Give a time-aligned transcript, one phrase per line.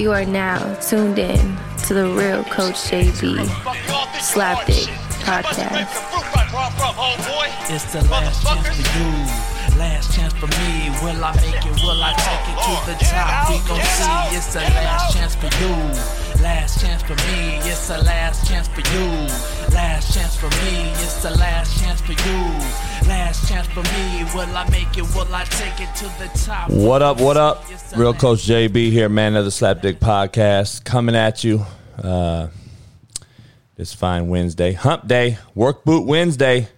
[0.00, 3.44] You are now tuned in to the real Coach JB
[4.16, 4.88] Slapdick
[5.28, 5.92] podcast.
[7.68, 10.88] It's the last chance for you, last chance for me.
[11.04, 11.82] Will I make it?
[11.84, 13.50] Will I take it to the top?
[13.50, 14.36] We gon' see.
[14.38, 15.76] It's the last chance for you,
[16.42, 17.60] last chance for me.
[17.68, 19.04] It's the last chance for you,
[19.74, 20.92] last chance for me.
[21.04, 22.40] It's the last chance for you,
[23.08, 24.24] last chance for me.
[24.34, 25.02] Will I make it?
[25.14, 26.70] Will I take it to the top?
[26.70, 27.64] What up, what up?
[27.96, 31.64] Real Coach JB here, man of the Slapdick Podcast, coming at you
[32.02, 32.48] uh,
[33.76, 34.72] this fine Wednesday.
[34.72, 36.68] Hump Day, Work Boot Wednesday,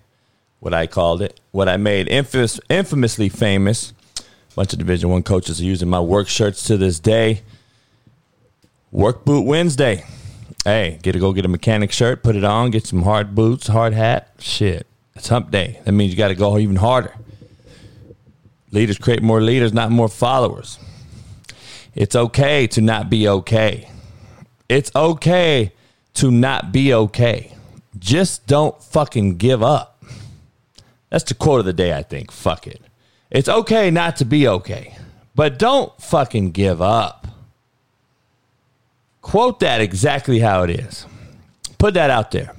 [0.60, 3.92] what I called it, what I made infamous, infamously famous.
[4.18, 7.42] A bunch of Division One coaches are using my work shirts to this day.
[8.90, 10.04] Work Boot Wednesday.
[10.64, 13.66] Hey, get to go get a mechanic shirt, put it on, get some hard boots,
[13.66, 14.32] hard hat.
[14.38, 15.80] Shit, it's Hump Day.
[15.84, 17.14] That means you got to go even harder.
[18.70, 20.78] Leaders create more leaders, not more followers.
[21.94, 23.90] It's okay to not be okay.
[24.68, 25.72] It's okay
[26.14, 27.54] to not be okay.
[27.98, 30.02] Just don't fucking give up.
[31.10, 32.32] That's the quote of the day, I think.
[32.32, 32.80] Fuck it.
[33.30, 34.96] It's okay not to be okay,
[35.34, 37.26] but don't fucking give up.
[39.20, 41.06] Quote that exactly how it is.
[41.78, 42.54] Put that out there.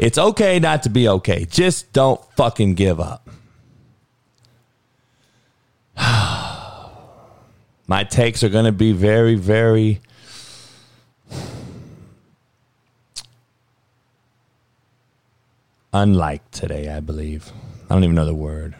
[0.00, 1.44] It's okay not to be okay.
[1.44, 3.28] Just don't fucking give up.
[7.86, 10.00] My takes are going to be very, very
[15.92, 17.52] unlike today, I believe.
[17.90, 18.74] I don't even know the word.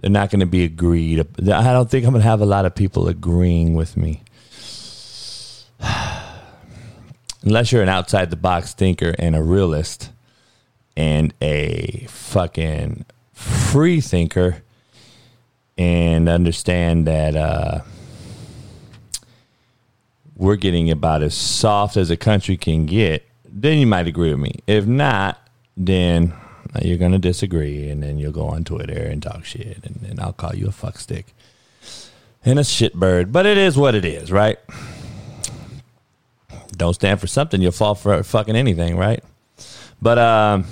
[0.00, 1.20] They're not going to be agreed.
[1.20, 4.22] I don't think I'm going to have a lot of people agreeing with me.
[7.44, 10.10] Unless you're an outside the box thinker and a realist
[10.96, 14.62] and a fucking free thinker
[15.76, 17.80] and understand that uh,
[20.36, 24.40] we're getting about as soft as a country can get, then you might agree with
[24.40, 24.60] me.
[24.66, 25.38] If not,
[25.76, 26.32] then
[26.80, 30.18] you're going to disagree, and then you'll go on Twitter and talk shit, and then
[30.18, 31.26] I'll call you a fuckstick
[32.44, 33.32] and a shitbird.
[33.32, 34.58] But it is what it is, right?
[36.74, 39.22] Don't stand for something, you'll fall for fucking anything, right?
[40.00, 40.66] But um,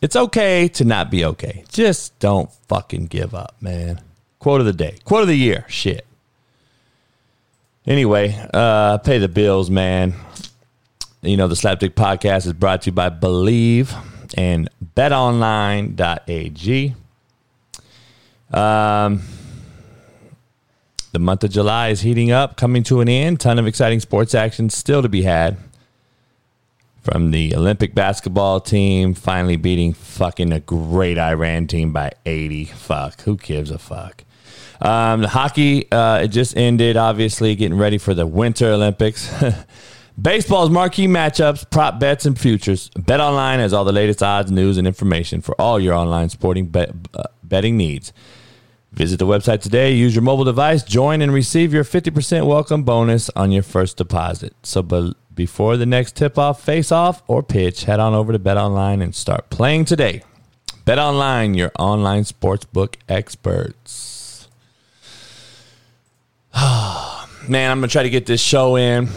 [0.00, 1.64] it's okay to not be okay.
[1.68, 4.00] Just don't fucking give up, man.
[4.38, 6.06] Quote of the day, quote of the year, shit.
[7.86, 10.14] Anyway, uh, pay the bills, man.
[11.22, 13.94] You know, the Slapdick podcast is brought to you by Believe
[14.36, 16.94] and betonline.ag.
[18.52, 19.22] Um,
[21.14, 23.38] the month of July is heating up, coming to an end.
[23.38, 25.56] Ton of exciting sports action still to be had.
[27.02, 32.64] From the Olympic basketball team finally beating fucking a great Iran team by 80.
[32.64, 33.20] Fuck.
[33.22, 34.24] Who gives a fuck?
[34.80, 39.32] Um, the hockey, uh, it just ended, obviously, getting ready for the Winter Olympics.
[40.20, 42.88] Baseball's marquee matchups, prop bets, and futures.
[42.96, 46.66] Bet Online has all the latest odds, news, and information for all your online sporting
[46.66, 48.12] bet, uh, betting needs.
[48.94, 53.28] Visit the website today, use your mobile device, join, and receive your 50% welcome bonus
[53.30, 54.54] on your first deposit.
[54.62, 58.38] So be- before the next tip off, face off, or pitch, head on over to
[58.38, 60.22] Bet Online and start playing today.
[60.84, 64.46] Bet Online, your online sportsbook experts.
[66.56, 69.08] Man, I'm going to try to get this show in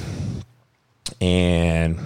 [1.21, 1.99] and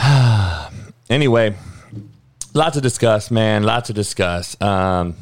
[1.10, 1.54] anyway,
[2.54, 3.64] lots to discuss, man.
[3.64, 4.60] Lots to discuss.
[4.60, 5.14] Um,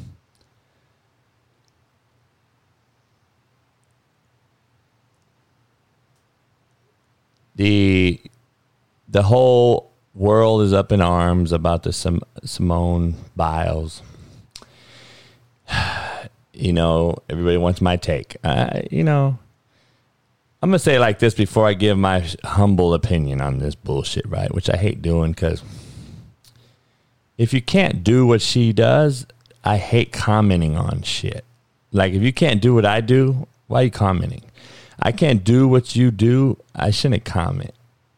[7.56, 8.20] the
[9.08, 14.02] the whole world is up in arms about the Sim- Simone Biles.
[16.54, 18.36] You know, everybody wants my take.
[18.42, 19.38] Uh, you know,
[20.60, 24.28] I'm gonna say it like this before I give my humble opinion on this bullshit,
[24.28, 24.52] right?
[24.52, 25.62] Which I hate doing because
[27.36, 29.24] if you can't do what she does,
[29.62, 31.44] I hate commenting on shit.
[31.92, 34.42] Like if you can't do what I do, why are you commenting?
[35.00, 37.74] I can't do what you do, I shouldn't comment.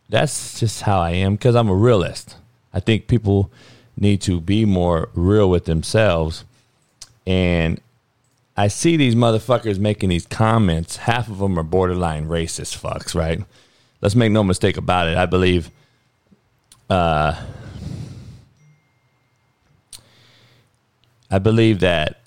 [0.09, 2.37] That's just how I am because I'm a realist.
[2.73, 3.51] I think people
[3.99, 6.45] need to be more real with themselves.
[7.27, 7.81] And
[8.61, 10.97] I see these motherfuckers making these comments.
[10.97, 13.43] Half of them are borderline racist fucks, right?
[14.03, 15.17] Let's make no mistake about it.
[15.17, 15.71] I believe
[16.91, 17.43] uh,
[21.31, 22.21] I believe that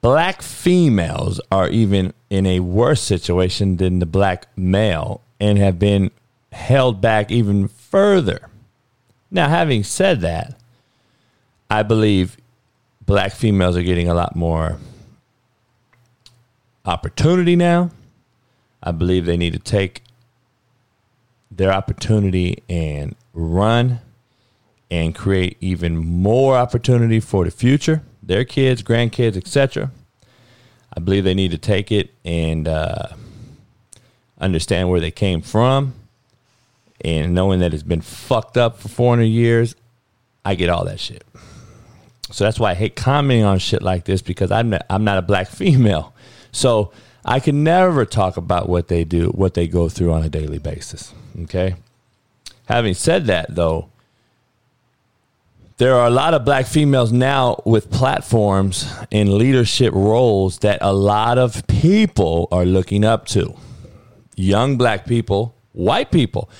[0.00, 6.12] black females are even in a worse situation than the black male and have been
[6.52, 8.50] held back even further.
[9.32, 10.59] Now, having said that,
[11.70, 12.36] I believe
[13.06, 14.78] black females are getting a lot more
[16.84, 17.90] opportunity now.
[18.82, 20.02] I believe they need to take
[21.50, 24.00] their opportunity and run
[24.90, 29.92] and create even more opportunity for the future, their kids, grandkids, etc.
[30.92, 33.08] I believe they need to take it and uh,
[34.40, 35.94] understand where they came from,
[37.02, 39.76] and knowing that it's been fucked up for 400 years.
[40.44, 41.24] I get all that shit.
[42.30, 45.18] So that's why I hate commenting on shit like this because I'm not, I'm not
[45.18, 46.14] a black female.
[46.52, 46.92] So
[47.24, 50.58] I can never talk about what they do, what they go through on a daily
[50.58, 51.12] basis.
[51.42, 51.76] Okay.
[52.66, 53.90] Having said that, though,
[55.80, 60.92] there are a lot of black females now with platforms in leadership roles that a
[60.92, 63.56] lot of people are looking up to.
[64.36, 66.50] Young black people, white people,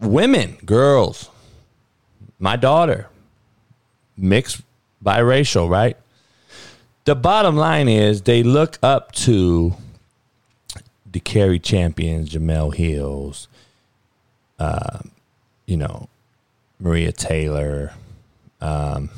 [0.00, 1.28] women, girls,
[2.38, 3.08] my daughter,
[4.16, 4.62] mixed
[5.04, 5.96] biracial, right?
[7.04, 9.74] The bottom line is they look up to
[11.10, 13.46] the Cari champions, Jemele Hills,
[14.58, 15.00] uh,
[15.66, 16.08] you know,
[16.80, 17.92] Maria Taylor,
[18.60, 19.10] um,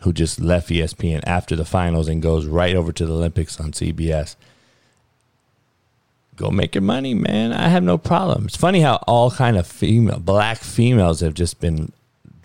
[0.00, 3.72] who just left ESPN after the finals and goes right over to the Olympics on
[3.72, 4.36] CBS.
[6.36, 7.52] Go make your money, man.
[7.52, 8.46] I have no problem.
[8.46, 11.92] It's funny how all kind of female, black females have just been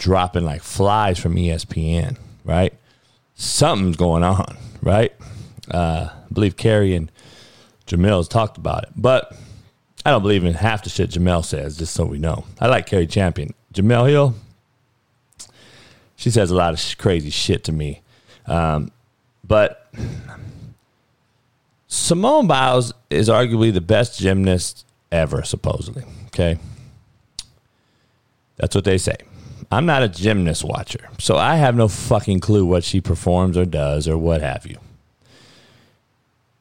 [0.04, 2.74] dropping like flies from ESPN, right?
[3.36, 5.14] Something's going on, right?
[5.72, 7.10] Uh, I believe Cari and
[7.88, 9.34] Jemele's talked about it, but
[10.06, 12.44] I don't believe in half the shit Jemele says, just so we know.
[12.60, 13.54] I like Cari Champion.
[13.74, 14.36] Jemele Hill,
[16.18, 18.02] she says a lot of crazy shit to me.
[18.46, 18.92] Um,
[19.48, 19.90] but
[21.88, 26.04] Simone Biles is arguably the best gymnast ever, supposedly.
[26.28, 26.60] Okay.
[28.58, 29.16] That's what they say.
[29.72, 33.66] I'm not a gymnast watcher, so I have no fucking clue what she performs or
[33.66, 34.78] does or what have you.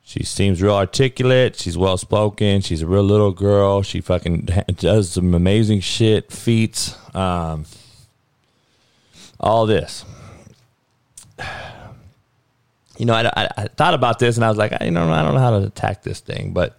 [0.05, 1.57] She seems real articulate.
[1.57, 2.61] She's well spoken.
[2.61, 3.83] She's a real little girl.
[3.83, 4.47] She fucking
[4.77, 7.65] does some amazing shit, feats, um,
[9.41, 10.05] all this.
[12.99, 15.11] You know, I, I, I, thought about this and I was like, I, you know,
[15.11, 16.79] I don't know how to attack this thing, but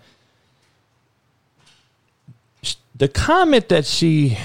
[2.95, 4.37] the comment that she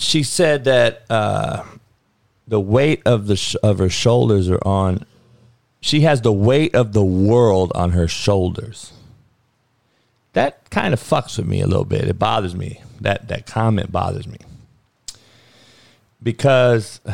[0.00, 1.62] she said that uh,
[2.48, 5.04] the weight of the sh- of her shoulders are on.
[5.82, 8.92] She has the weight of the world on her shoulders.
[10.32, 12.08] That kind of fucks with me a little bit.
[12.08, 12.82] It bothers me.
[13.00, 14.38] That that comment bothers me
[16.22, 17.00] because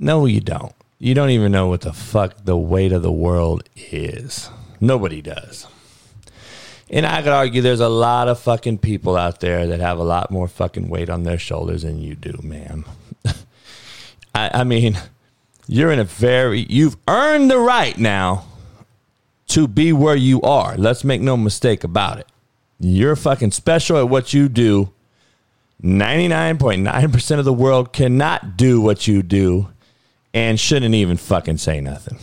[0.00, 0.74] no, you don't.
[0.98, 4.50] You don't even know what the fuck the weight of the world is.
[4.80, 5.68] Nobody does.
[6.90, 10.04] And I could argue there's a lot of fucking people out there that have a
[10.04, 12.86] lot more fucking weight on their shoulders than you do, ma'am.
[14.34, 14.98] I, I mean,
[15.66, 18.46] you're in a very, you've earned the right now
[19.48, 20.76] to be where you are.
[20.76, 22.28] Let's make no mistake about it.
[22.80, 24.92] You're fucking special at what you do.
[25.82, 29.68] 99.9% of the world cannot do what you do
[30.32, 32.18] and shouldn't even fucking say nothing.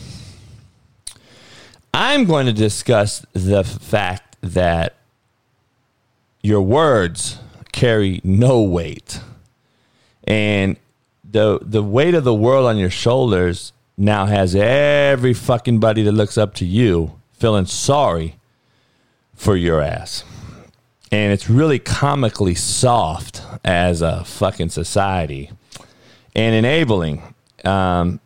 [1.94, 4.96] I'm going to discuss the fact that
[6.42, 7.38] your words
[7.72, 9.20] carry no weight.
[10.24, 10.76] And
[11.28, 16.12] the the weight of the world on your shoulders now has every fucking buddy that
[16.12, 18.36] looks up to you feeling sorry
[19.34, 20.24] for your ass.
[21.12, 25.50] And it's really comically soft as a fucking society
[26.34, 27.22] and enabling.
[27.64, 28.20] Um,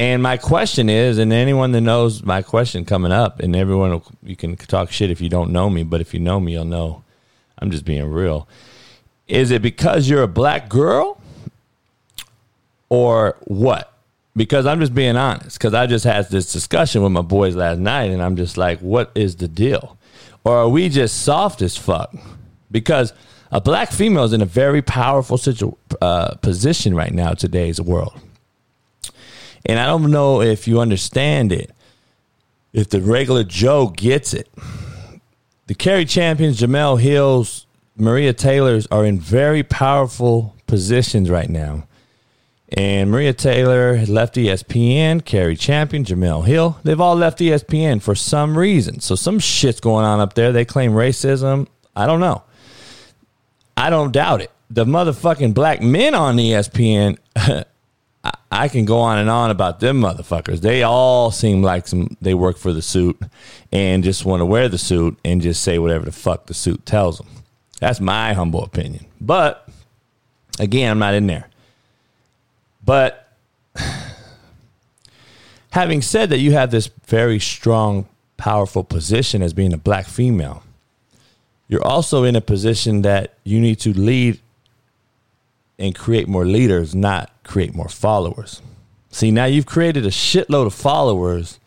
[0.00, 4.34] and my question is, and anyone that knows my question coming up, and everyone, you
[4.34, 7.04] can talk shit if you don't know me, but if you know me, you'll know
[7.58, 8.48] I'm just being real.
[9.28, 11.20] Is it because you're a black girl
[12.88, 13.92] or what?
[14.34, 15.58] Because I'm just being honest.
[15.58, 18.80] Because I just had this discussion with my boys last night, and I'm just like,
[18.80, 19.98] what is the deal?
[20.44, 22.14] Or are we just soft as fuck?
[22.70, 23.12] Because
[23.52, 28.18] a black female is in a very powerful situ- uh, position right now, today's world
[29.66, 31.70] and I don't know if you understand it,
[32.72, 34.48] if the regular Joe gets it.
[35.66, 41.86] The Cari champions, Jemele Hills, Maria Taylors are in very powerful positions right now.
[42.72, 46.78] And Maria Taylor left ESPN, Cari Champion, Jemele Hill.
[46.84, 49.00] They've all left ESPN for some reason.
[49.00, 50.52] So some shit's going on up there.
[50.52, 51.66] They claim racism.
[51.96, 52.44] I don't know.
[53.76, 54.52] I don't doubt it.
[54.70, 57.18] the motherfucking black men on ESPN,
[58.52, 60.60] I, can go on and on about them motherfuckers.
[60.60, 63.18] They all seem like some they work for the suit
[63.72, 66.84] and just want to wear the suit and just say whatever the fuck the suit
[66.84, 67.28] tells them.
[67.78, 69.06] That's my humble opinion.
[69.20, 69.66] But
[70.58, 71.48] again, I'm not in there.
[72.84, 73.32] But
[75.70, 80.62] having said that, you have this very strong, powerful position as being a black female.
[81.68, 84.40] You're also in a position that you need to lead
[85.78, 88.62] and create more leaders, not create more followers.
[89.10, 91.58] See, now you've created a shitload of followers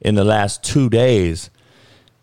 [0.00, 1.50] in the last two days,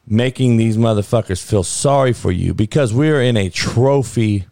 [0.06, 4.46] making these motherfuckers feel sorry for you because we're in a trophy.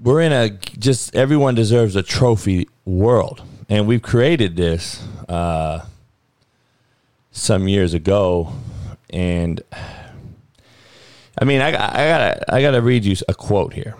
[0.00, 3.42] We're in a just everyone deserves a trophy world.
[3.68, 5.84] And we've created this uh,
[7.30, 8.52] some years ago.
[9.10, 9.60] And
[11.40, 13.96] I mean, I, I gotta, I gotta read you a quote here.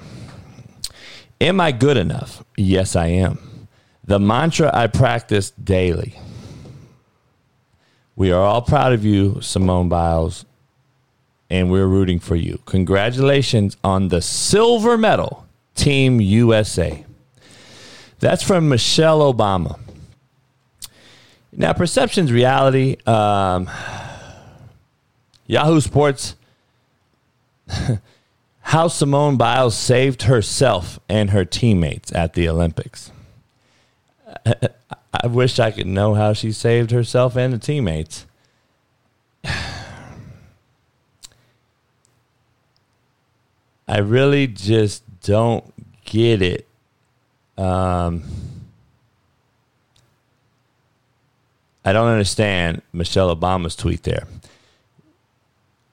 [1.43, 2.45] Am I good enough?
[2.57, 3.67] Yes, I am.
[4.05, 6.15] The mantra I practice daily.
[8.15, 10.45] We are all proud of you, Simone Biles,
[11.51, 12.61] and we're rooting for you.
[12.67, 15.45] Congratulations on the silver medal,
[15.75, 17.05] Team USA.
[18.21, 19.81] That's from Michelle Obama.
[21.51, 22.99] Now, perception's reality.
[23.05, 23.69] Um,
[25.49, 26.37] Yahoo Sports
[28.73, 33.13] how Simone Biles saved herself and her teammates at the Olympics.
[34.47, 38.25] I wish I could know how she saved herself and the teammates.
[39.45, 39.75] I
[43.99, 45.71] really just don't
[46.07, 46.67] get it.
[47.59, 48.23] Um,
[51.85, 54.27] I don't understand Michelle Obama's tweet there.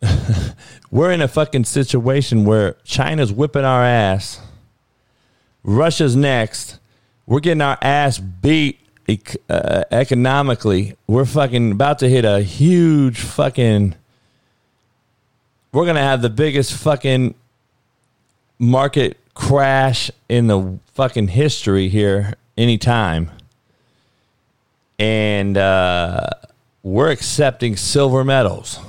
[0.91, 4.41] We're in a fucking situation where China's whipping our ass.
[5.63, 6.79] Russia's next.
[7.27, 8.79] We're getting our ass beat
[9.49, 10.95] uh, economically.
[11.05, 13.95] We're fucking about to hit a huge fucking.
[15.71, 17.35] We're gonna have the biggest fucking
[18.57, 23.31] market crash in the fucking history here anytime.
[24.97, 26.29] And uh,
[26.81, 28.79] we're accepting silver medals.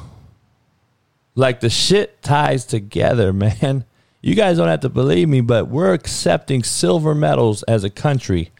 [1.34, 3.84] Like the shit ties together, man.
[4.22, 8.50] You guys don't have to believe me, but we're accepting silver medals as a country.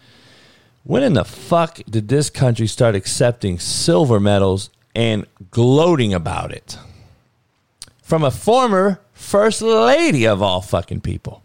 [0.84, 6.78] When in the fuck did this country start accepting silver medals and gloating about it?
[8.02, 11.42] From a former first lady of all fucking people.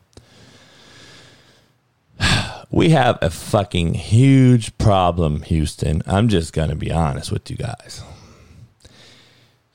[2.72, 6.02] We have a fucking huge problem, Houston.
[6.06, 8.04] I'm just going to be honest with you guys.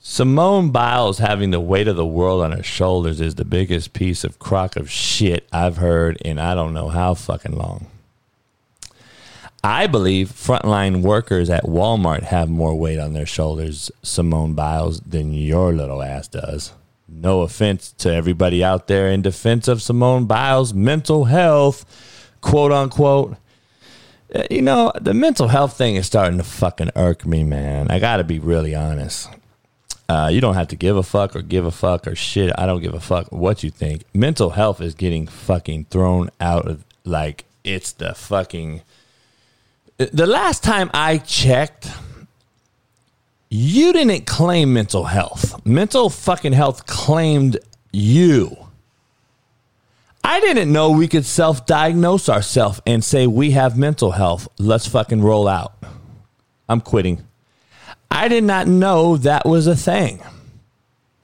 [0.03, 4.25] Simone Biles having the weight of the world on her shoulders is the biggest piece
[4.25, 7.87] of crock of shit I've heard in I don't know how fucking long.
[9.63, 15.35] I believe frontline workers at Walmart have more weight on their shoulders, Simone Biles, than
[15.35, 16.73] your little ass does.
[17.07, 21.85] No offense to everybody out there in defense of Simone Biles' mental health,
[22.41, 23.37] quote unquote.
[24.35, 27.91] Uh, you know, the mental health thing is starting to fucking irk me, man.
[27.91, 29.29] I gotta be really honest.
[30.11, 32.51] Uh, you don't have to give a fuck or give a fuck or shit.
[32.59, 34.03] I don't give a fuck what you think.
[34.13, 38.83] Mental health is getting fucking thrown out of like it's the fucking.
[39.99, 41.93] The last time I checked,
[43.51, 45.65] you didn't claim mental health.
[45.65, 47.61] Mental fucking health claimed
[47.93, 48.57] you.
[50.25, 54.49] I didn't know we could self diagnose ourselves and say we have mental health.
[54.59, 55.73] Let's fucking roll out.
[56.69, 57.25] I'm quitting.
[58.11, 60.23] I did not know that was a thing.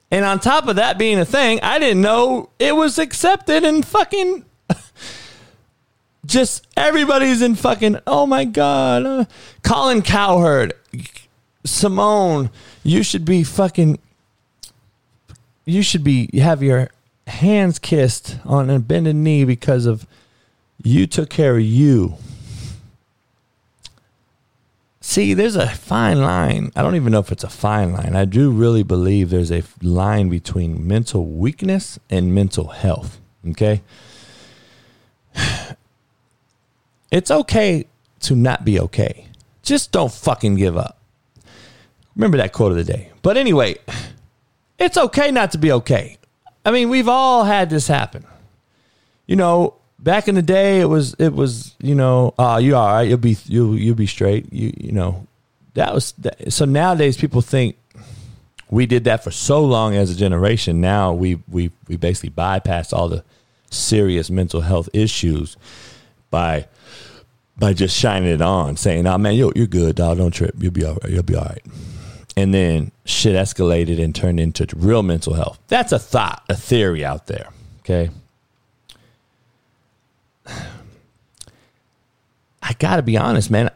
[0.09, 3.85] And on top of that being a thing, I didn't know it was accepted and
[3.85, 4.45] fucking
[6.25, 9.05] just everybody's in fucking oh my god.
[9.05, 9.25] Uh,
[9.63, 10.73] Colin Cowherd,
[11.65, 12.49] Simone,
[12.83, 13.99] you should be fucking
[15.65, 16.89] you should be have your
[17.27, 20.07] hands kissed on a bended knee because of
[20.81, 22.15] you took care of you.
[25.17, 26.71] See, there's a fine line.
[26.75, 28.15] I don't even know if it's a fine line.
[28.15, 33.19] I do really believe there's a line between mental weakness and mental health.
[33.49, 33.81] Okay?
[37.09, 37.87] It's okay
[38.19, 39.25] to not be okay.
[39.63, 40.99] Just don't fucking give up.
[42.15, 43.11] Remember that quote of the day.
[43.23, 43.77] But anyway,
[44.77, 46.19] it's okay not to be okay.
[46.63, 48.23] I mean, we've all had this happen.
[49.25, 52.87] You know, back in the day, it was it was you know, uh, you all
[52.87, 54.51] right, you'll be you'll you'll be straight.
[54.51, 55.27] You you know,
[55.73, 56.51] that was that.
[56.51, 57.77] so nowadays people think
[58.69, 60.81] we did that for so long as a generation.
[60.81, 63.23] Now we we we basically bypassed all the
[63.69, 65.57] serious mental health issues
[66.29, 66.67] by
[67.57, 70.17] by just shining it on, saying, "Oh man, yo, you're good, dog.
[70.17, 70.55] Don't trip.
[70.59, 71.11] You'll be all right.
[71.11, 71.63] You'll be all right."
[72.35, 75.57] And then shit escalated and turned into real mental health.
[75.69, 77.49] That's a thought, a theory out there.
[77.79, 78.11] Okay.
[82.61, 83.71] I got to be honest, man.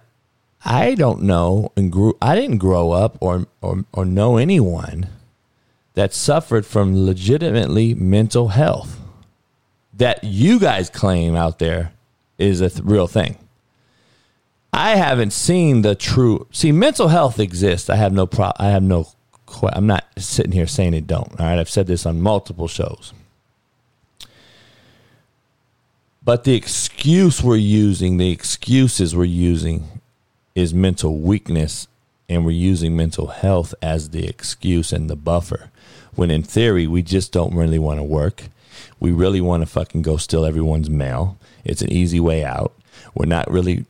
[0.64, 5.08] I don't know and grew I didn't grow up or, or or know anyone
[5.96, 9.00] that suffered from legitimately mental health
[9.94, 11.94] that you guys claim out there
[12.38, 13.38] is a th- real thing.
[14.72, 17.90] I haven't seen the true see mental health exists.
[17.90, 19.08] I have no pro I have no
[19.74, 21.40] I'm not sitting here saying it don't.
[21.40, 23.14] All right, I've said this on multiple shows.
[26.24, 30.02] But the excuse we're using, the excuses we're using
[30.54, 31.88] is mental weakness
[32.30, 35.72] and we're using mental health as the excuse and the buffer.
[36.14, 38.44] When in theory, we just don't really want to work.
[39.00, 41.40] We really want to fucking go steal everyone's mail.
[41.66, 42.74] It's an easy way out.
[43.16, 43.86] We're not really,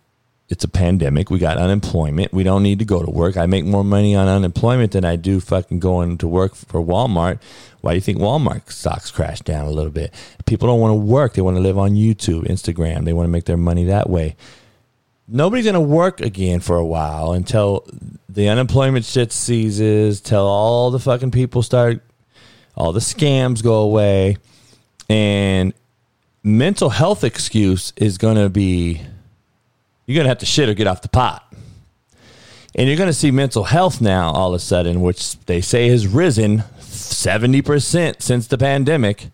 [0.52, 1.32] it's a pandemic.
[1.32, 2.32] We got unemployment.
[2.32, 3.38] We don't need to go to work.
[3.38, 7.40] I make more money on unemployment than I do fucking going to work for Walmart.
[7.80, 10.14] Why do you think Walmart stocks crashed down a little bit?
[10.46, 11.34] People don't want to work.
[11.34, 13.06] They want to live on YouTube, Instagram.
[13.06, 14.36] They want to make their money that way
[15.32, 17.88] nobody's going to work again for a while until
[18.30, 22.02] the unemployment shit ceases, till all the fucking people start,
[22.76, 24.38] all the scams go away,
[25.10, 25.74] and
[26.44, 29.02] mental health excuse is going to be
[30.12, 31.54] you're going to have to shit or get off the pot.
[32.76, 35.90] And you're going to see mental health now all of a sudden, which they say
[35.90, 39.28] has risen 70% since the pandemic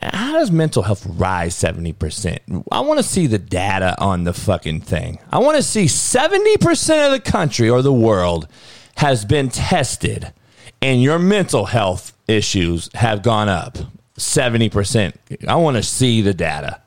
[0.00, 2.64] how does mental health rise 70%?
[2.72, 5.18] I want to see the data on the fucking thing.
[5.30, 8.48] I want to see 70% of the country or the world
[8.96, 10.32] has been tested
[10.80, 13.78] and your mental health issues have gone up
[14.18, 15.14] 70%.
[15.46, 16.80] I want to see the data.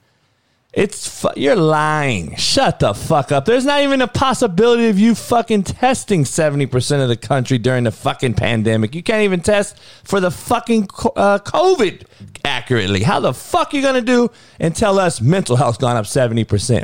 [0.76, 2.36] It's fu- you're lying.
[2.36, 3.46] Shut the fuck up.
[3.46, 7.92] There's not even a possibility of you fucking testing 70% of the country during the
[7.92, 8.94] fucking pandemic.
[8.94, 12.04] You can't even test for the fucking uh, COVID
[12.44, 13.04] accurately.
[13.04, 16.84] How the fuck you going to do and tell us mental health's gone up 70%?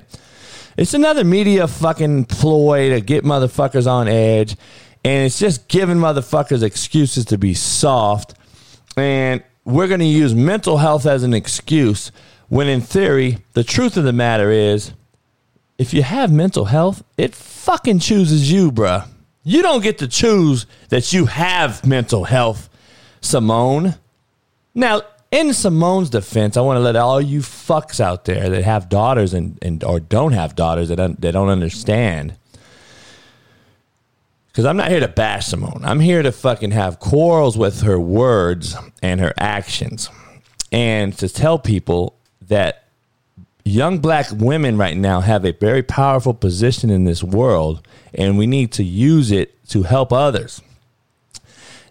[0.78, 4.56] It's another media fucking ploy to get motherfuckers on edge.
[5.04, 8.36] And it's just giving motherfuckers excuses to be soft.
[8.96, 12.14] And we're going to use mental health as an excuse
[12.52, 14.92] when in theory, the truth of the matter is,
[15.78, 19.08] if you have mental health, it fucking chooses you, bruh.
[19.42, 22.68] You don't get to choose that you have mental health,
[23.22, 23.96] Simone.
[24.76, 28.90] Now, in Simone's defense, I want to let all you fucks out there that have
[28.90, 32.36] daughters and, and or don't have daughters that don't, that don't understand.
[34.48, 35.84] Because I'm not here to bash Simone.
[35.86, 40.10] I'm here to fucking have quarrels with her words and her actions.
[40.70, 42.18] And to tell people
[42.52, 42.84] that
[43.64, 47.82] young black women right now have a very powerful position in this world,
[48.14, 50.62] and we need to use it to help others,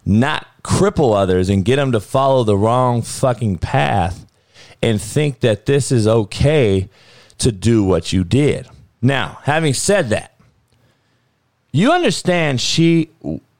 [0.05, 4.27] not cripple others and get them to follow the wrong fucking path
[4.83, 6.87] and think that this is okay
[7.39, 8.67] to do what you did.
[9.01, 10.35] Now, having said that,
[11.71, 13.09] you understand she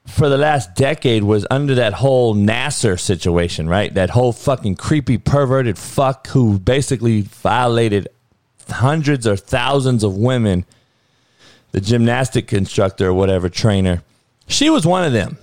[0.06, 3.92] for the last decade was under that whole Nassar situation, right?
[3.94, 8.08] That whole fucking creepy perverted fuck who basically violated
[8.68, 10.64] hundreds or thousands of women,
[11.70, 14.02] the gymnastic instructor or whatever trainer.
[14.46, 15.38] She was one of them.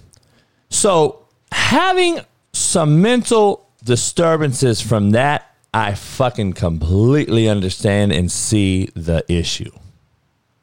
[0.70, 2.20] So having
[2.54, 9.72] some mental disturbances from that, I fucking completely understand and see the issue.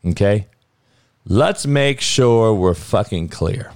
[0.04, 0.46] Okay?
[1.24, 3.72] Let's make sure we're fucking clear.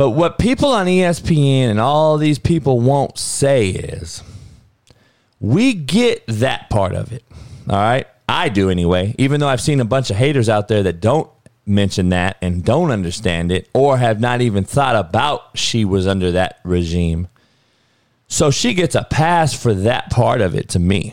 [0.00, 4.22] But what people on ESPN and all these people won't say is
[5.40, 7.22] we get that part of it.
[7.68, 8.06] All right.
[8.26, 11.30] I do anyway, even though I've seen a bunch of haters out there that don't
[11.66, 16.32] mention that and don't understand it or have not even thought about she was under
[16.32, 17.28] that regime.
[18.26, 21.12] So she gets a pass for that part of it to me.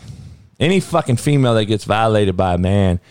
[0.61, 3.01] Any fucking female that gets violated by a man,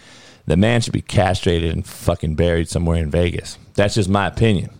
[0.46, 3.58] the man should be castrated and fucking buried somewhere in Vegas.
[3.74, 4.70] That's just my opinion.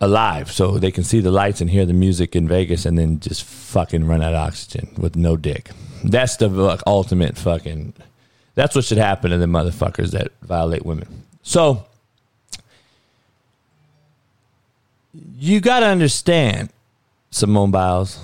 [0.00, 3.20] Alive so they can see the lights and hear the music in Vegas and then
[3.20, 5.70] just fucking run out of oxygen with no dick.
[6.02, 7.92] That's the like, ultimate fucking.
[8.54, 11.24] That's what should happen to the motherfuckers that violate women.
[11.42, 11.86] So
[15.38, 16.70] you got to understand,
[17.30, 18.20] Simone Biles,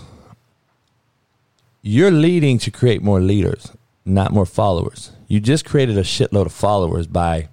[1.83, 3.71] you're leading to create more leaders,
[4.05, 5.13] not more followers.
[5.29, 7.49] You just created a shitload of followers by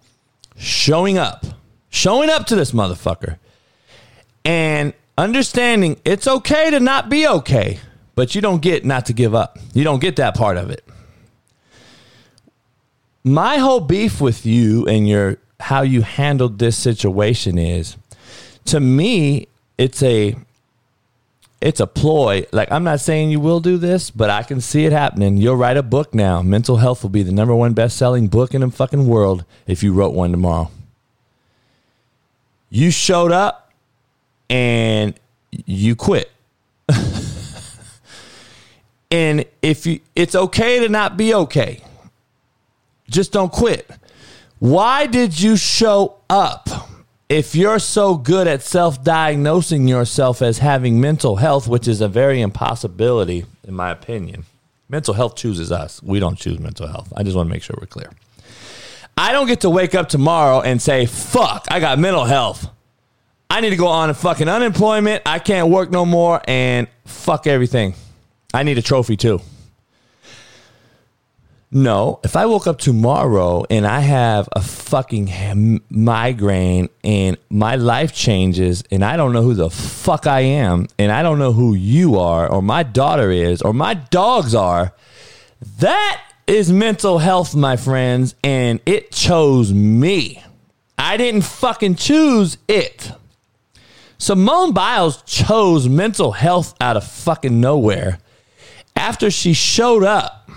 [0.55, 1.45] showing up,
[1.89, 3.37] showing up to this motherfucker
[4.45, 7.79] and understanding it's okay to not be okay,
[8.15, 9.57] but you don't get not to give up.
[9.73, 10.83] You don't get that part of it.
[13.23, 17.95] My whole beef with you and your how you handled this situation is
[18.65, 20.35] to me it's a
[21.61, 22.45] it's a ploy.
[22.51, 25.37] Like I'm not saying you will do this, but I can see it happening.
[25.37, 26.41] You'll write a book now.
[26.41, 29.81] Mental health will be the number one best selling book in the fucking world if
[29.83, 30.69] you wrote one tomorrow.
[32.69, 33.62] You showed up
[34.49, 35.13] and
[35.51, 36.31] you quit.
[39.11, 41.83] and if you it's okay to not be okay.
[43.09, 43.89] Just don't quit.
[44.59, 46.69] Why did you show up?
[47.29, 52.07] If you're so good at self diagnosing yourself as having mental health, which is a
[52.07, 54.45] very impossibility, in my opinion,
[54.89, 56.01] mental health chooses us.
[56.03, 57.11] We don't choose mental health.
[57.15, 58.09] I just want to make sure we're clear.
[59.17, 62.67] I don't get to wake up tomorrow and say, fuck, I got mental health.
[63.53, 65.21] I need to go on a fucking unemployment.
[65.27, 67.93] I can't work no more and fuck everything.
[68.51, 69.41] I need a trophy too.
[71.69, 78.11] No, if I woke up tomorrow and I have a fucking migraine and my life
[78.15, 81.75] changes and I don't know who the fuck I am and I don't know who
[81.75, 84.95] you are or my daughter is or my dogs are,
[85.77, 90.43] that is mental health, my friends, and it chose me.
[90.97, 93.11] I didn't fucking choose it.
[94.23, 98.19] Simone Biles chose mental health out of fucking nowhere
[98.95, 100.49] after she showed up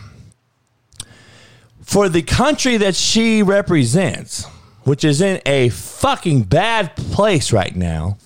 [1.82, 4.44] for the country that she represents,
[4.84, 8.18] which is in a fucking bad place right now.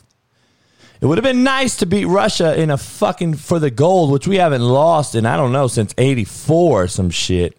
[1.00, 4.28] It would have been nice to beat Russia in a fucking for the gold, which
[4.28, 7.58] we haven't lost in I don't know since '84 or some shit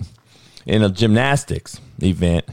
[0.67, 2.46] in a gymnastics event.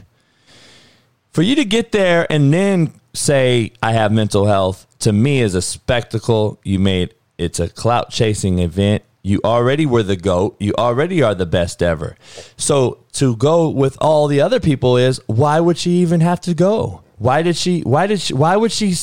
[1.31, 5.55] For you to get there and then say I have mental health to me is
[5.55, 6.59] a spectacle.
[6.63, 9.03] You made it's a clout chasing event.
[9.21, 10.57] You already were the GOAT.
[10.59, 12.15] You already are the best ever.
[12.57, 16.53] So to go with all the other people is why would she even have to
[16.53, 17.03] go?
[17.17, 18.93] Why did she, why did she, why would she,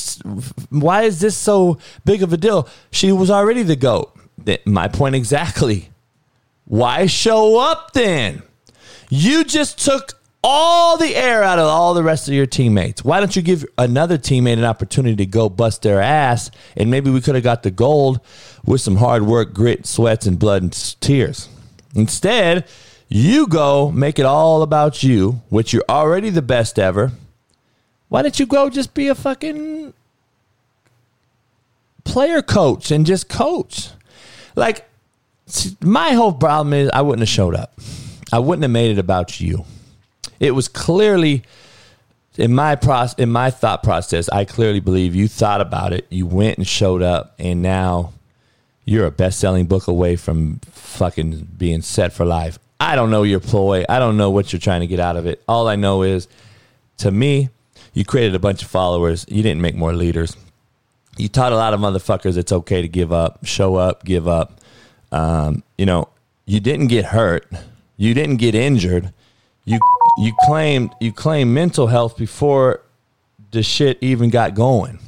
[0.70, 2.66] why is this so big of a deal?
[2.90, 4.14] She was already the GOAT.
[4.64, 5.90] My point exactly.
[6.64, 8.42] Why show up then?
[9.10, 10.14] You just took
[10.48, 13.04] all the air out of all the rest of your teammates.
[13.04, 17.10] Why don't you give another teammate an opportunity to go bust their ass and maybe
[17.10, 18.20] we could have got the gold
[18.64, 21.48] with some hard work, grit, sweats, and blood and tears.
[21.96, 22.64] Instead,
[23.08, 27.10] you go make it all about you, which you're already the best ever.
[28.08, 29.94] Why don't you go just be a fucking
[32.04, 33.88] player coach and just coach?
[34.54, 34.88] Like,
[35.80, 37.80] my whole problem is I wouldn't have showed up.
[38.32, 39.64] I wouldn't have made it about you.
[40.40, 41.44] It was clearly
[42.38, 46.06] in my process, in my thought process, I clearly believe you thought about it.
[46.10, 48.12] You went and showed up, and now
[48.84, 52.58] you're a best-selling book away from fucking being set for life.
[52.78, 53.84] I don't know your ploy.
[53.88, 55.42] I don't know what you're trying to get out of it.
[55.48, 56.28] All I know is,
[56.98, 57.48] to me,
[57.94, 59.24] you created a bunch of followers.
[59.28, 60.36] You didn't make more leaders.
[61.16, 64.60] You taught a lot of motherfuckers it's okay to give up, show up, give up.
[65.10, 66.10] Um, you know,
[66.44, 67.50] you didn't get hurt.
[67.96, 69.14] You didn't get injured
[69.66, 69.78] you
[70.16, 72.82] you claimed you claimed mental health before
[73.50, 74.98] the shit even got going.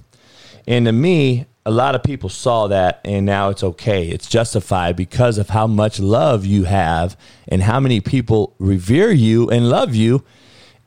[0.67, 4.09] And to me, a lot of people saw that and now it's okay.
[4.09, 7.17] It's justified because of how much love you have
[7.47, 10.25] and how many people revere you and love you.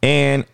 [0.04, 0.46] And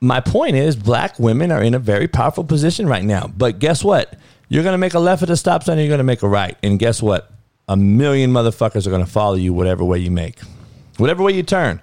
[0.00, 3.26] my point is black women are in a very powerful position right now.
[3.28, 4.18] But guess what?
[4.48, 6.28] You're going to make a left at the stop sign, you're going to make a
[6.28, 6.58] right.
[6.62, 7.30] And guess what?
[7.68, 10.40] A million motherfuckers are going to follow you whatever way you make.
[10.98, 11.80] Whatever way you turn.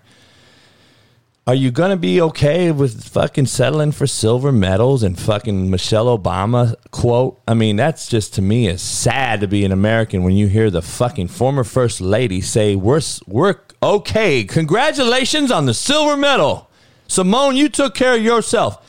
[1.49, 6.15] Are you going to be okay with fucking settling for silver medals and fucking Michelle
[6.15, 7.41] Obama quote?
[7.47, 10.69] I mean, that's just to me is sad to be an American when you hear
[10.69, 14.43] the fucking former first lady say, "We're we're okay.
[14.43, 16.69] Congratulations on the silver medal,
[17.07, 17.55] Simone.
[17.55, 18.87] You took care of yourself.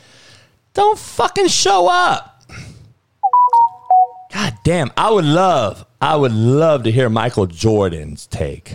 [0.75, 2.45] Don't fucking show up."
[4.35, 8.75] God damn, I would love, I would love to hear Michael Jordan's take.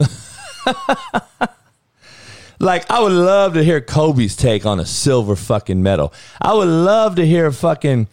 [2.60, 6.12] Like, I would love to hear Kobe's take on a silver fucking medal.
[6.40, 8.06] I would love to hear fucking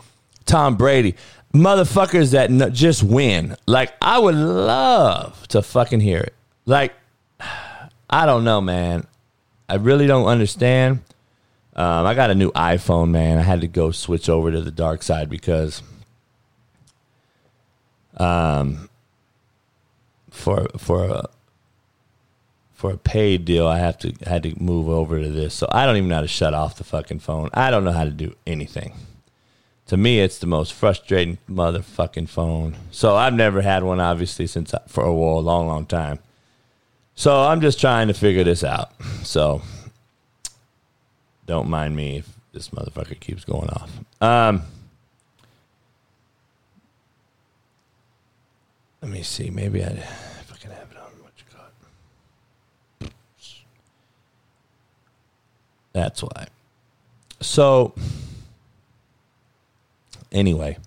[0.45, 1.15] Tom Brady.
[1.53, 3.57] Motherfuckers that n- just win.
[3.67, 6.33] Like, I would love to fucking hear it.
[6.65, 6.93] Like,
[8.09, 9.05] I don't know, man.
[9.67, 11.01] I really don't understand.
[11.75, 13.37] Um, I got a new iPhone, man.
[13.37, 15.83] I had to go switch over to the dark side because
[18.15, 18.89] um,
[20.31, 21.29] for for a,
[22.77, 25.55] for a paid deal, I have to had to move over to this.
[25.55, 27.49] So I don't even know how to shut off the fucking phone.
[27.51, 28.93] I don't know how to do anything.
[29.87, 32.75] to me, it's the most frustrating motherfucking phone.
[32.91, 36.19] So I've never had one, obviously, since for a while, long, long time.
[37.15, 38.91] So I'm just trying to figure this out.
[39.23, 39.63] So
[41.47, 43.91] don't mind me if this motherfucker keeps going off.
[44.21, 44.61] Um,
[49.01, 49.49] let me see.
[49.49, 51.73] Maybe I, if I can have it on what you got.
[55.97, 56.45] That's why.
[57.41, 57.95] So
[60.31, 60.77] anyway,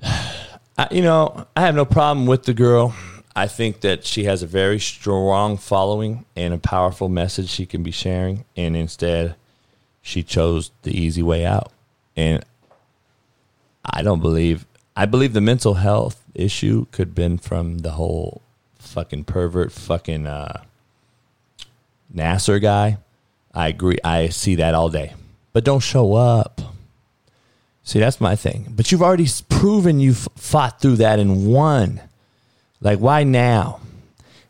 [0.00, 2.94] I, you know, I have no problem with the girl.
[3.34, 7.82] I think that she has a very strong following and a powerful message she can
[7.82, 8.44] be sharing.
[8.56, 9.34] And instead,
[10.00, 11.72] she chose the easy way out.
[12.14, 12.44] And
[13.84, 18.40] I don't believe, I believe the mental health issue could have been from the whole
[18.78, 20.62] fucking pervert, fucking uh,
[22.14, 22.98] Nassar guy.
[23.54, 23.98] I agree.
[24.04, 25.14] I see that all day.
[25.52, 26.60] But don't show up.
[27.82, 28.66] See, that's my thing.
[28.76, 32.02] But you've already proven you've fought through that and won.
[32.80, 33.80] Like, why now?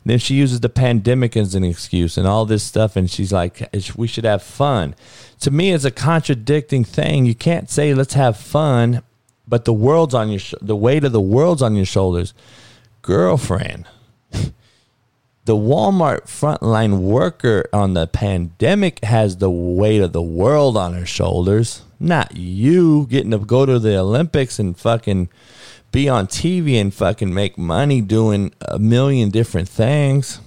[0.03, 3.31] And then she uses the pandemic as an excuse and all this stuff, and she's
[3.31, 4.95] like, we should have fun.
[5.41, 7.25] To me, it's a contradicting thing.
[7.25, 9.03] You can't say, let's have fun,
[9.47, 12.33] but the world's on your, sh- the weight of the world's on your shoulders.
[13.01, 13.85] Girlfriend,
[15.49, 21.07] the Walmart frontline worker on the pandemic has the weight of the world on her
[21.07, 25.29] shoulders not you getting to go to the Olympics and fucking
[25.91, 30.39] be on TV and fucking make money doing a million different things.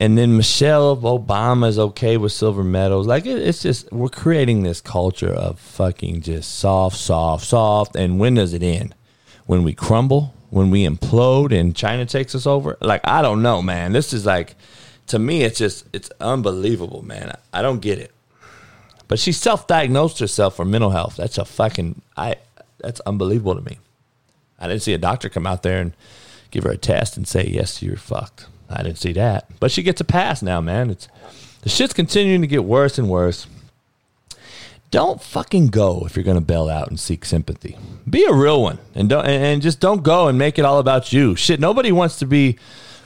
[0.00, 3.08] And then Michelle Obama is okay with silver medals.
[3.08, 7.96] Like it, it's just we're creating this culture of fucking just soft, soft, soft.
[7.96, 8.94] And when does it end?
[9.46, 10.32] When we crumble?
[10.50, 12.76] When we implode and China takes us over?
[12.80, 13.92] Like I don't know, man.
[13.92, 14.56] This is like
[15.08, 17.36] to me, it's just it's unbelievable, man.
[17.52, 18.12] I don't get it.
[19.08, 21.16] But she self-diagnosed herself for mental health.
[21.16, 22.36] That's a fucking I.
[22.78, 23.78] That's unbelievable to me.
[24.58, 25.92] I didn't see a doctor come out there and
[26.50, 28.46] give her a test and say yes, you're fucked.
[28.70, 29.48] I didn't see that.
[29.60, 30.90] But she gets a pass now, man.
[30.90, 31.08] It's
[31.62, 33.46] the shit's continuing to get worse and worse.
[34.90, 37.76] Don't fucking go if you're going to bail out and seek sympathy.
[38.08, 41.12] Be a real one, and don't and just don't go and make it all about
[41.12, 41.36] you.
[41.36, 42.58] Shit, nobody wants to be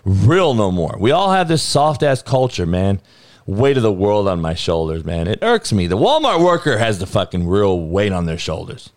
[0.04, 0.96] real no more.
[0.98, 3.00] We all have this soft ass culture, man
[3.46, 5.28] weight of the world on my shoulders, man.
[5.28, 5.86] It irks me.
[5.86, 8.90] The Walmart worker has the fucking real weight on their shoulders.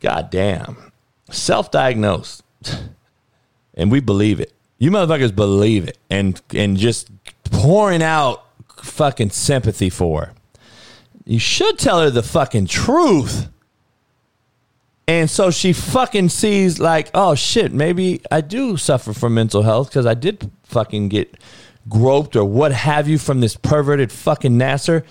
[0.00, 0.92] God damn.
[1.30, 2.42] Self diagnosed.
[3.74, 4.52] and we believe it.
[4.78, 7.08] You motherfuckers believe it and and just
[7.44, 8.44] pouring out
[8.76, 10.32] fucking sympathy for her.
[11.26, 13.48] You should tell her the fucking truth.
[15.08, 19.88] And so she fucking sees like, oh shit, maybe I do suffer from mental health
[19.88, 21.36] because I did fucking get
[21.88, 25.04] groped or what have you from this perverted fucking Nassar.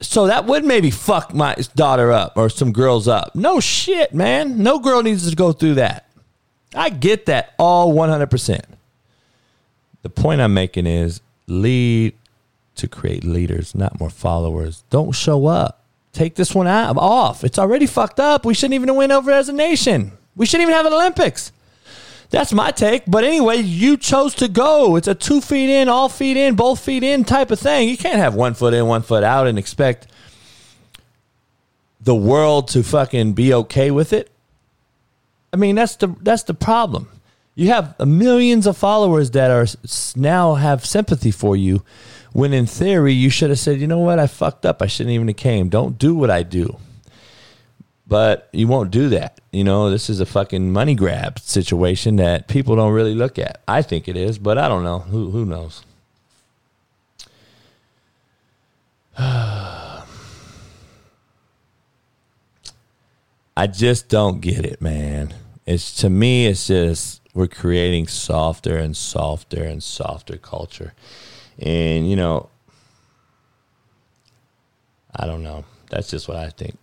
[0.00, 3.34] So that would maybe fuck my daughter up or some girls up.
[3.34, 4.62] No shit, man.
[4.62, 6.08] No girl needs to go through that.
[6.74, 8.60] I get that all 100%.
[10.02, 12.14] The point I'm making is lead
[12.76, 14.84] to create leaders, not more followers.
[14.90, 15.84] Don't show up.
[16.12, 17.44] Take this one out off.
[17.44, 18.44] It's already fucked up.
[18.44, 20.12] We shouldn't even win over as a nation.
[20.34, 21.52] We shouldn't even have an Olympics.
[22.30, 23.04] That's my take.
[23.06, 24.96] But anyway, you chose to go.
[24.96, 27.88] It's a two feet in, all feet in, both feet in type of thing.
[27.88, 30.08] You can't have one foot in, one foot out and expect
[32.00, 34.30] the world to fucking be okay with it.
[35.52, 37.08] I mean, that's the that's the problem.
[37.54, 39.66] You have millions of followers that are
[40.14, 41.82] now have sympathy for you,
[42.36, 44.82] when in theory you should have said, you know what, I fucked up.
[44.82, 45.70] I shouldn't even have came.
[45.70, 46.76] Don't do what I do.
[48.06, 49.40] But you won't do that.
[49.52, 53.62] You know, this is a fucking money grab situation that people don't really look at.
[53.66, 54.98] I think it is, but I don't know.
[54.98, 55.82] Who who knows?
[59.18, 60.02] I
[63.66, 65.32] just don't get it, man.
[65.64, 70.92] It's to me it's just we're creating softer and softer and softer culture.
[71.58, 72.48] And you know,
[75.14, 75.64] I don't know.
[75.90, 76.76] That's just what I think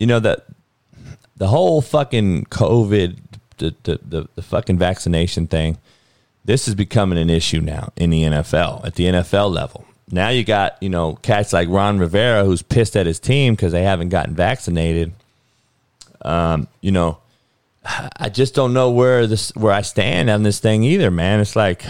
[0.00, 0.46] you know that
[1.36, 3.18] the whole fucking COVID,
[3.58, 5.78] the, the, the, the fucking vaccination thing,
[6.44, 9.86] this is becoming an issue now in the NFL at the NFL level.
[10.10, 13.70] Now you got you know cats like Ron Rivera who's pissed at his team because
[13.70, 15.12] they haven't gotten vaccinated.
[16.22, 17.18] Um, you know,
[18.16, 21.40] I just don't know where this where I stand on this thing either, man.
[21.40, 21.84] It's like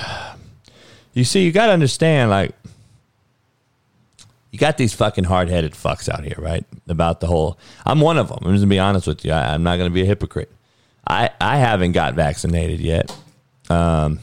[1.12, 2.55] you see, you got to understand, like
[4.50, 6.64] you got these fucking hard headed fucks out here, right?
[6.88, 7.59] About the whole.
[7.87, 8.38] I'm one of them.
[8.42, 9.33] I'm just gonna be honest with you.
[9.33, 10.50] I, am not gonna be a hypocrite.
[11.07, 13.14] I I haven't got vaccinated yet.
[13.68, 14.18] Um,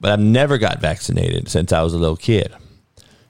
[0.00, 2.54] but I've never got vaccinated since I was a little kid.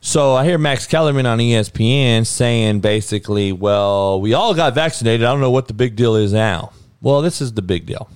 [0.07, 5.27] So I hear Max Kellerman on ESPN saying basically, well, we all got vaccinated.
[5.27, 6.73] I don't know what the big deal is now.
[7.01, 8.11] Well, this is the big deal.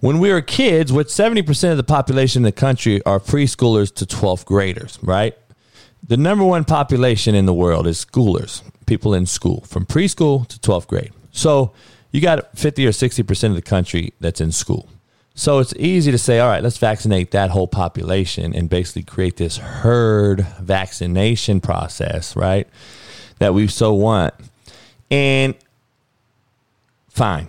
[0.00, 4.06] When we were kids, which 70% of the population in the country are preschoolers to
[4.06, 5.36] 12th graders, right?
[6.02, 10.58] The number one population in the world is schoolers, people in school, from preschool to
[10.58, 11.12] 12th grade.
[11.32, 11.74] So
[12.12, 14.88] you got 50 or 60% of the country that's in school.
[15.38, 19.36] So it's easy to say, all right, let's vaccinate that whole population and basically create
[19.36, 22.66] this herd vaccination process, right?
[23.38, 24.32] That we so want.
[25.10, 25.54] And
[27.10, 27.48] fine.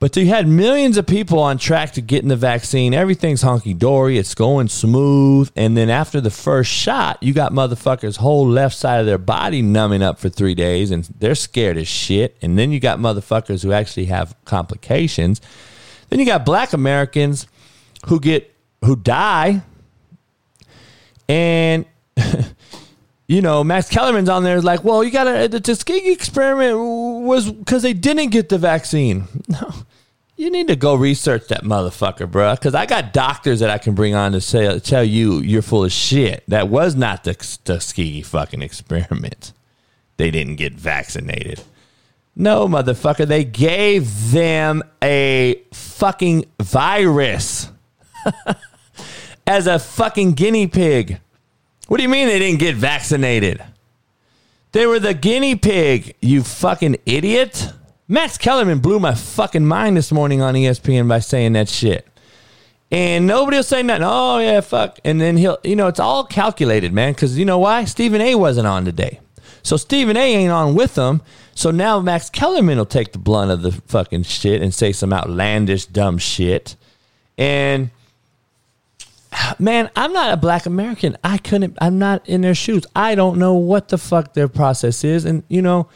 [0.00, 2.92] But you had millions of people on track to getting the vaccine.
[2.92, 4.18] Everything's honky dory.
[4.18, 5.50] It's going smooth.
[5.56, 9.62] And then after the first shot, you got motherfuckers' whole left side of their body
[9.62, 12.36] numbing up for three days and they're scared as shit.
[12.42, 15.40] And then you got motherfuckers who actually have complications
[16.08, 17.46] then you got black Americans
[18.06, 19.62] who get who die,
[21.28, 21.84] and
[23.26, 26.78] you know Max Kellerman's on there is like, well, you got to the Tuskegee experiment
[27.24, 29.24] was because they didn't get the vaccine.
[29.48, 29.72] No.
[30.38, 32.54] You need to go research that motherfucker, bro.
[32.54, 35.84] Because I got doctors that I can bring on to say, tell you you're full
[35.84, 36.44] of shit.
[36.46, 39.52] That was not the Tuskegee fucking experiment.
[40.16, 41.64] They didn't get vaccinated.
[42.40, 43.26] No, motherfucker.
[43.26, 47.68] They gave them a fucking virus
[49.46, 51.20] as a fucking guinea pig.
[51.88, 53.60] What do you mean they didn't get vaccinated?
[54.70, 57.72] They were the guinea pig, you fucking idiot.
[58.06, 62.06] Max Kellerman blew my fucking mind this morning on ESPN by saying that shit.
[62.92, 64.06] And nobody will say nothing.
[64.06, 65.00] Oh, yeah, fuck.
[65.04, 67.14] And then he'll, you know, it's all calculated, man.
[67.14, 67.84] Because you know why?
[67.84, 69.18] Stephen A wasn't on today.
[69.62, 71.20] So Stephen A ain't on with them.
[71.58, 75.12] So now Max Kellerman will take the blunt of the fucking shit and say some
[75.12, 76.76] outlandish dumb shit.
[77.36, 77.90] And
[79.58, 81.16] man, I'm not a black American.
[81.24, 82.86] I couldn't I'm not in their shoes.
[82.94, 85.24] I don't know what the fuck their process is.
[85.24, 85.88] And you know,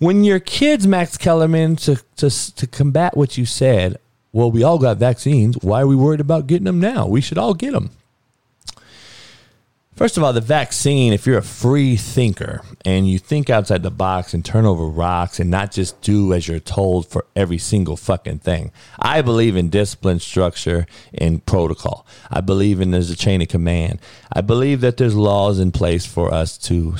[0.00, 3.98] when your kids, Max Kellerman, to to to combat what you said,
[4.32, 5.56] well, we all got vaccines.
[5.62, 7.06] Why are we worried about getting them now?
[7.06, 7.90] We should all get them.
[9.96, 13.90] First of all, the vaccine, if you're a free thinker and you think outside the
[13.90, 17.96] box and turn over rocks and not just do as you're told for every single
[17.96, 22.06] fucking thing, I believe in discipline, structure, and protocol.
[22.30, 24.00] I believe in there's a chain of command.
[24.30, 26.96] I believe that there's laws in place for us to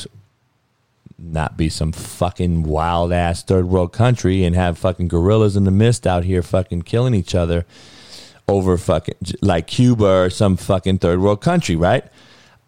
[1.19, 5.71] not be some fucking wild ass third world country and have fucking gorillas in the
[5.71, 7.67] mist out here fucking killing each other
[8.49, 12.07] over fucking like Cuba or some fucking third world country, right?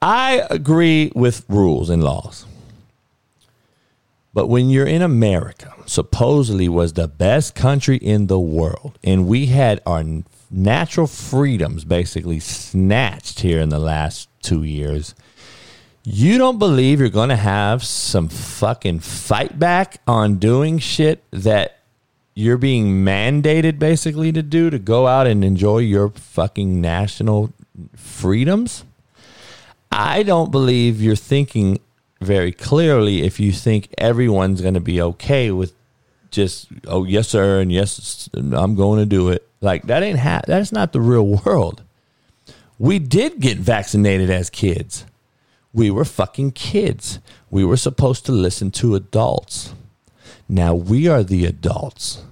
[0.01, 2.47] I agree with rules and laws.
[4.33, 9.47] But when you're in America, supposedly was the best country in the world, and we
[9.47, 10.05] had our
[10.51, 15.15] natural freedoms basically snatched here in the last two years,
[16.05, 21.81] you don't believe you're going to have some fucking fight back on doing shit that
[22.35, 27.53] you're being mandated basically to do to go out and enjoy your fucking national
[27.97, 28.85] freedoms?
[29.91, 31.81] I don't believe you're thinking
[32.21, 35.73] very clearly if you think everyone's going to be okay with
[36.31, 39.49] just oh yes sir and yes I'm going to do it.
[39.61, 41.83] Like that ain't ha- that's not the real world.
[42.79, 45.05] We did get vaccinated as kids.
[45.73, 47.19] We were fucking kids.
[47.51, 49.75] We were supposed to listen to adults.
[50.49, 52.23] Now we are the adults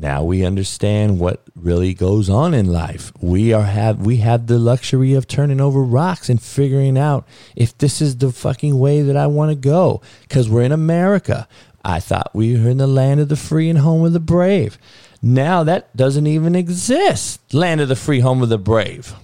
[0.00, 3.12] now we understand what really goes on in life.
[3.20, 7.76] We are have we have the luxury of turning over rocks and figuring out if
[7.78, 11.48] this is the fucking way that I want to go cuz we're in America.
[11.84, 14.78] I thought we were in the land of the free and home of the brave.
[15.20, 17.40] Now that doesn't even exist.
[17.52, 19.16] Land of the free, home of the brave.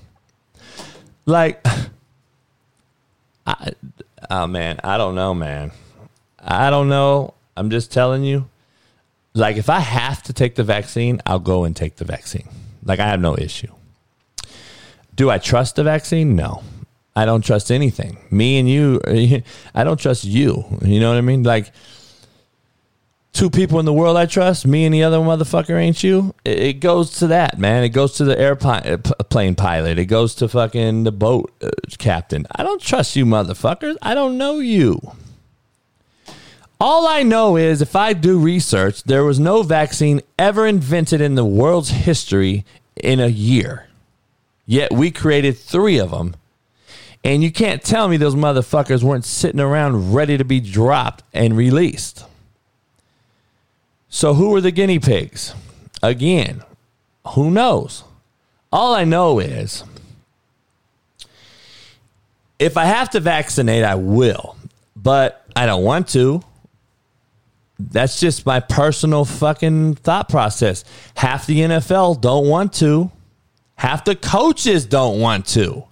[1.25, 1.65] Like
[3.47, 3.75] I,
[4.29, 5.71] oh man, I don't know, man.
[6.41, 7.35] I don't know.
[7.57, 8.49] I'm just telling you
[9.35, 12.49] like if I have to take the vaccine, I'll go and take the vaccine.
[12.85, 13.73] Like I have no issue.
[15.15, 16.37] Do I trust the vaccine?
[16.37, 16.63] No.
[17.17, 18.19] I don't trust anything.
[18.31, 19.01] Me and you,
[19.75, 20.65] I don't trust you.
[20.83, 21.43] You know what I mean?
[21.43, 21.73] Like
[23.33, 26.35] two people in the world I trust, me and the other motherfucker ain't you.
[26.45, 27.85] It goes to that, man.
[27.85, 28.99] It goes to the airplane
[29.31, 29.99] plane pilot.
[29.99, 32.47] It goes to fucking the boat uh, captain.
[32.55, 33.97] I don't trust you motherfuckers.
[34.03, 35.01] I don't know you.
[36.81, 41.35] All I know is if I do research, there was no vaccine ever invented in
[41.35, 42.65] the world's history
[42.97, 43.89] in a year.
[44.67, 46.35] Yet we created three of them.
[47.23, 51.57] And you can't tell me those motherfuckers weren't sitting around ready to be dropped and
[51.57, 52.27] released.
[54.11, 55.55] So, who were the guinea pigs?
[56.03, 56.63] Again,
[57.29, 58.05] who knows?
[58.71, 59.85] All I know is
[62.59, 64.57] if I have to vaccinate, I will,
[64.95, 66.43] but I don't want to.
[67.79, 70.85] That's just my personal fucking thought process.
[71.17, 73.11] Half the NFL don't want to.
[73.77, 75.85] Half the coaches don't want to.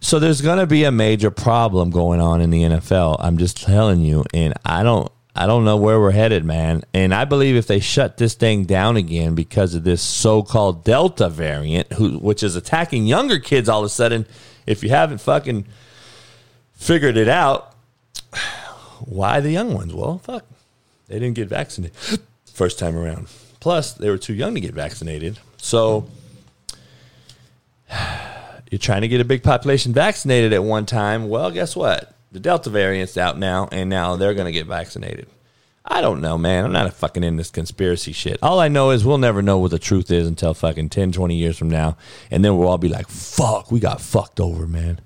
[0.00, 3.16] So there's going to be a major problem going on in the NFL.
[3.20, 6.82] I'm just telling you, and I don't I don't know where we're headed, man.
[6.92, 11.30] And I believe if they shut this thing down again because of this so-called Delta
[11.30, 14.26] variant, who which is attacking younger kids all of a sudden,
[14.66, 15.66] if you haven't fucking
[16.74, 17.74] figured it out,
[19.00, 19.94] why the young ones?
[19.94, 20.44] Well, fuck,
[21.12, 21.94] they didn't get vaccinated
[22.46, 23.28] first time around.
[23.60, 25.38] Plus, they were too young to get vaccinated.
[25.58, 26.06] So
[28.70, 31.28] you're trying to get a big population vaccinated at one time.
[31.28, 32.14] Well, guess what?
[32.32, 35.26] The Delta variant's out now, and now they're going to get vaccinated.
[35.84, 36.64] I don't know, man.
[36.64, 38.38] I'm not a fucking in this conspiracy shit.
[38.42, 41.34] All I know is we'll never know what the truth is until fucking 10, 20
[41.36, 41.98] years from now.
[42.30, 45.00] And then we'll all be like, fuck, we got fucked over, man.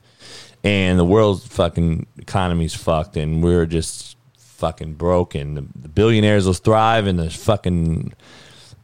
[0.63, 4.16] And the world's fucking economy's fucked, and we're just
[4.57, 5.55] fucking broken.
[5.55, 8.13] The, the billionaires will thrive, and the fucking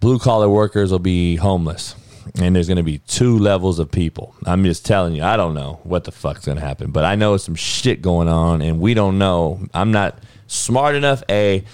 [0.00, 1.94] blue collar workers will be homeless
[2.36, 4.34] and there's going to be two levels of people.
[4.46, 7.14] I'm just telling you, I don't know what the fuck's going to happen, but I
[7.14, 9.60] know some shit going on, and we don't know.
[9.74, 11.64] I'm not smart enough, A,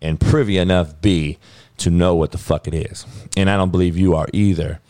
[0.00, 1.38] and privy enough, B,
[1.78, 3.06] to know what the fuck it is.
[3.36, 4.80] And I don't believe you are either.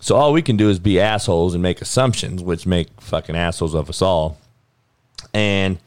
[0.00, 3.74] So all we can do is be assholes and make assumptions, which make fucking assholes
[3.74, 4.38] of us all.
[5.32, 5.78] And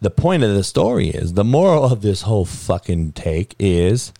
[0.00, 4.12] the point of the story is the moral of this whole fucking take is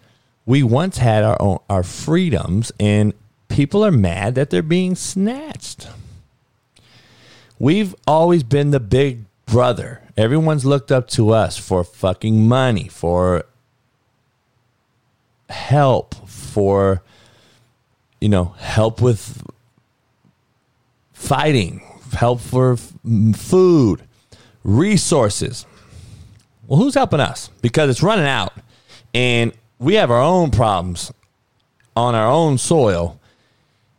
[0.45, 3.13] we once had our own our freedoms and
[3.49, 5.89] people are mad that they're being snatched.
[7.59, 10.03] We've always been the big brother.
[10.17, 13.45] Everyone's looked up to us for fucking money, for
[15.49, 17.03] help, for
[18.21, 19.43] you know, help with
[21.13, 24.03] fighting, help for food,
[24.67, 25.65] resources.
[26.67, 27.49] Well, who's helping us?
[27.63, 28.53] Because it's running out.
[29.15, 31.13] And we have our own problems
[31.97, 33.19] on our own soil,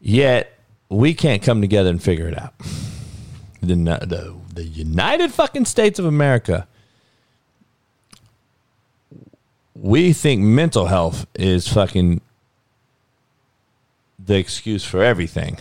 [0.01, 0.59] yet
[0.89, 2.53] we can't come together and figure it out.
[3.61, 6.67] The, the, the United fucking States of America,
[9.73, 12.21] we think mental health is fucking
[14.23, 15.57] the excuse for everything.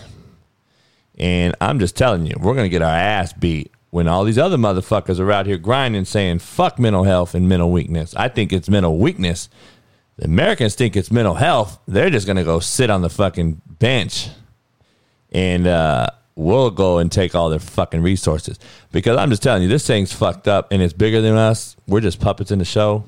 [1.19, 4.39] And I'm just telling you, we're going to get our ass beat when all these
[4.39, 8.15] other motherfuckers are out here grinding saying fuck mental health and mental weakness.
[8.15, 9.49] I think it's mental weakness
[10.17, 11.79] the Americans think it's mental health.
[11.87, 14.29] They're just going to go sit on the fucking bench
[15.31, 18.59] and uh, we'll go and take all their fucking resources.
[18.93, 21.77] Because I'm just telling you, this thing's fucked up and it's bigger than us.
[21.87, 23.05] We're just puppets in the show.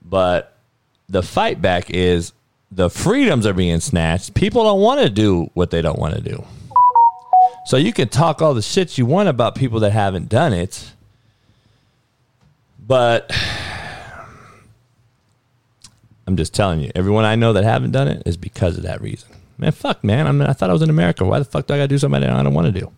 [0.00, 0.56] But
[1.08, 2.32] the fight back is
[2.70, 4.34] the freedoms are being snatched.
[4.34, 6.44] People don't want to do what they don't want to do.
[7.68, 10.90] So you can talk all the shit you want about people that haven't done it.
[12.78, 13.30] But
[16.26, 19.02] I'm just telling you, everyone I know that haven't done it is because of that
[19.02, 19.28] reason.
[19.58, 20.26] Man, fuck, man.
[20.26, 21.26] I, mean, I thought I was in America.
[21.26, 22.90] Why the fuck do I got to do something I don't want to do?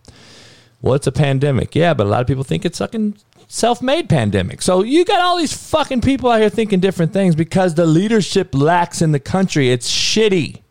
[0.81, 1.75] Well, it's a pandemic.
[1.75, 3.17] Yeah, but a lot of people think it's fucking
[3.49, 4.61] self-made pandemic.
[4.61, 8.55] So you got all these fucking people out here thinking different things because the leadership
[8.55, 9.69] lacks in the country.
[9.69, 10.61] It's shitty.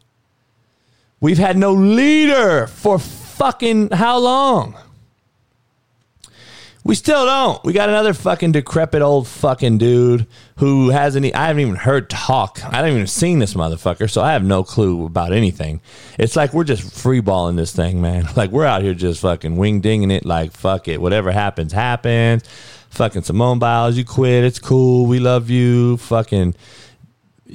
[1.21, 2.99] We've had no leader for
[3.41, 4.77] fucking how long?
[6.85, 7.65] We still don't.
[7.65, 10.27] We got another fucking decrepit old fucking dude
[10.57, 11.25] who hasn't.
[11.35, 12.63] I haven't even heard talk.
[12.63, 15.81] I haven't even seen this motherfucker, so I have no clue about anything.
[16.19, 18.29] It's like we're just freeballing this thing, man.
[18.37, 20.27] Like we're out here just fucking wing dinging it.
[20.27, 22.43] Like fuck it, whatever happens, happens.
[22.91, 24.45] Fucking Simone Biles, you quit.
[24.45, 25.07] It's cool.
[25.07, 25.97] We love you.
[25.99, 26.55] Fucking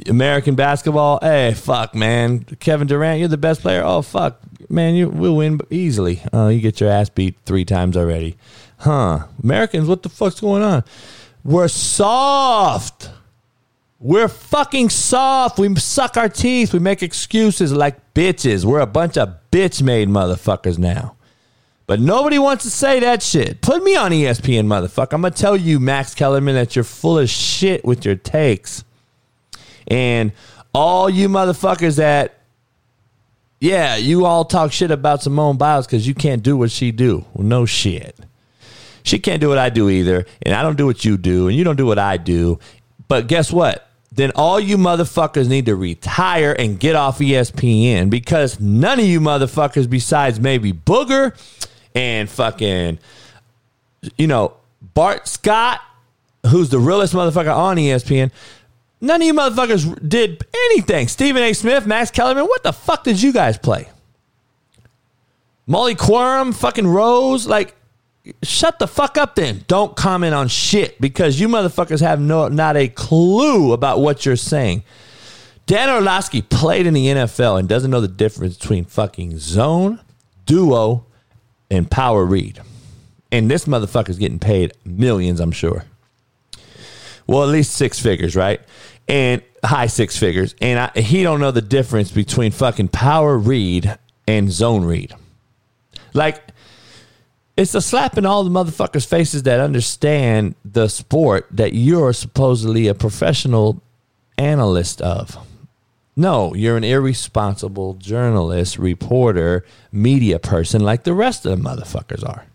[0.07, 1.19] American basketball.
[1.21, 2.43] Hey, fuck, man.
[2.59, 3.83] Kevin Durant, you're the best player.
[3.83, 4.39] Oh fuck,
[4.69, 6.21] man, you we'll win easily.
[6.33, 8.37] Uh, you get your ass beat three times already
[8.79, 10.83] huh, Americans, what the fuck's going on?
[11.43, 13.09] We're soft.
[13.99, 15.57] We're fucking soft.
[15.57, 16.73] We suck our teeth.
[16.73, 18.65] We make excuses like bitches.
[18.65, 21.15] We're a bunch of bitch made motherfuckers now.
[21.87, 23.61] But nobody wants to say that shit.
[23.61, 25.13] Put me on ESPN, motherfucker.
[25.13, 28.83] I'm going to tell you, Max Kellerman, that you're full of shit with your takes.
[29.87, 30.31] And
[30.73, 32.34] all you motherfuckers that,
[33.59, 37.25] yeah, you all talk shit about Simone Biles because you can't do what she do.
[37.33, 38.17] Well, no shit.
[39.03, 41.55] She can't do what I do either, and I don't do what you do, and
[41.55, 42.59] you don't do what I do.
[43.07, 43.87] But guess what?
[44.11, 49.19] Then all you motherfuckers need to retire and get off ESPN because none of you
[49.19, 51.35] motherfuckers, besides maybe Booger
[51.93, 52.97] and fucking,
[54.17, 54.53] you know,
[54.93, 55.81] Bart Scott,
[56.47, 58.31] who's the realest motherfucker on ESPN,
[59.01, 61.07] none of you motherfuckers did anything.
[61.07, 61.53] Stephen A.
[61.53, 63.89] Smith, Max Kellerman, what the fuck did you guys play?
[65.67, 67.75] Molly Qerim, fucking Rose, like
[68.43, 69.63] shut the fuck up then.
[69.67, 74.35] Don't comment on shit because you motherfuckers have no not a clue about what you're
[74.35, 74.83] saying.
[75.65, 79.99] Dan Orlovsky played in the NFL and doesn't know the difference between fucking zone,
[80.45, 81.05] duo,
[81.71, 82.61] and power read.
[83.31, 85.85] And this motherfucker's getting paid millions, I'm sure.
[87.27, 88.61] Well, at least six figures, right?
[89.07, 90.55] And high six figures.
[90.61, 93.97] And I, he don't know the difference between fucking power read
[94.27, 95.13] and zone read.
[96.13, 96.41] Like,
[97.57, 102.87] it's a slap in all the motherfuckers' faces that understand the sport that you're supposedly
[102.87, 103.81] a professional
[104.37, 105.37] analyst of.
[106.17, 112.45] No, you're an irresponsible journalist, reporter, media person like the rest of the motherfuckers are.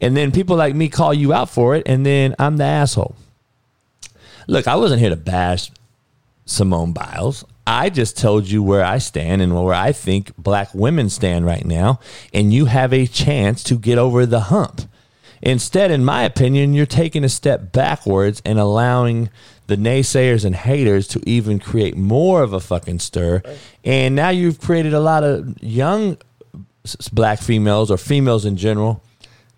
[0.00, 3.16] And then people like me call you out for it, and then I'm the asshole.
[4.46, 5.70] Look, I wasn't here to bash
[6.46, 7.44] Simone Biles.
[7.66, 11.64] I just told you where I stand and where I think black women stand right
[11.64, 12.00] now,
[12.32, 14.82] and you have a chance to get over the hump.
[15.40, 19.30] Instead, in my opinion, you're taking a step backwards and allowing
[19.66, 23.42] the naysayers and haters to even create more of a fucking stir.
[23.82, 26.18] And now you've created a lot of young
[27.12, 29.02] black females or females in general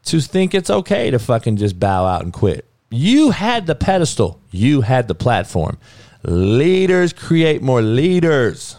[0.04, 2.65] to think it's okay to fucking just bow out and quit.
[2.90, 5.78] You had the pedestal, you had the platform.
[6.22, 8.76] Leaders create more leaders.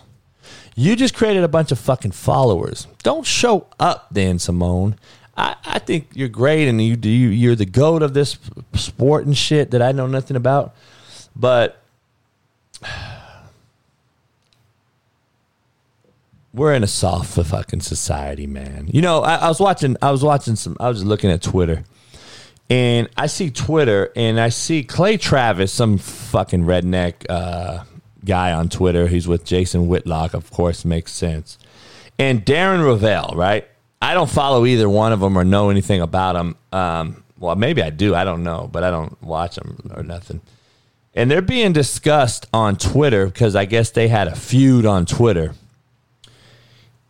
[0.76, 2.88] You just created a bunch of fucking followers.
[3.04, 4.96] Don't show up, Dan Simone.
[5.36, 8.38] I, I think you're great and you, you you're the goat of this
[8.74, 10.76] sport and shit that I know nothing about.
[11.36, 11.82] But
[16.54, 18.90] we're in a soft fucking society, man.
[18.92, 19.96] You know, I, I, was watching.
[20.02, 20.78] I was watching some.
[20.80, 21.84] I was looking at Twitter,
[22.70, 27.84] and I see Twitter, and I see Clay Travis, some fucking redneck uh,
[28.26, 29.08] guy on Twitter.
[29.08, 31.58] He's with Jason Whitlock, of course, makes sense.
[32.20, 33.68] And Darren Rovell, right?
[34.02, 36.56] I don't follow either one of them or know anything about them.
[36.72, 38.16] Um, well, maybe I do.
[38.16, 40.42] I don't know, but I don't watch them or nothing
[41.18, 45.56] and they're being discussed on Twitter because I guess they had a feud on Twitter.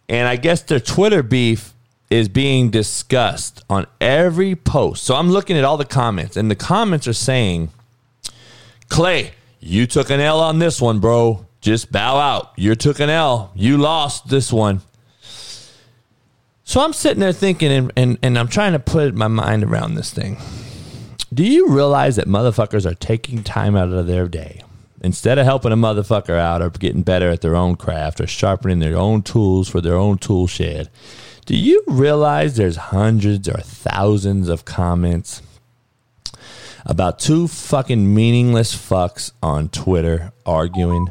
[0.08, 1.74] And I guess their Twitter beef
[2.10, 5.04] is being discussed on every post.
[5.04, 7.70] So I'm looking at all the comments, and the comments are saying,
[8.90, 11.46] Clay, you took an L on this one, bro.
[11.60, 12.54] Just bow out.
[12.56, 13.52] You took an L.
[13.56, 14.82] You lost this one.
[16.64, 19.96] So I'm sitting there thinking, and, and, and I'm trying to put my mind around
[19.96, 20.38] this thing.
[21.34, 24.64] Do you realize that motherfuckers are taking time out of their day
[25.02, 28.80] instead of helping a motherfucker out or getting better at their own craft or sharpening
[28.80, 30.90] their own tools for their own tool shed?
[31.48, 35.42] Do you realize there's hundreds or thousands of comments
[36.86, 41.08] about two fucking meaningless fucks on Twitter arguing?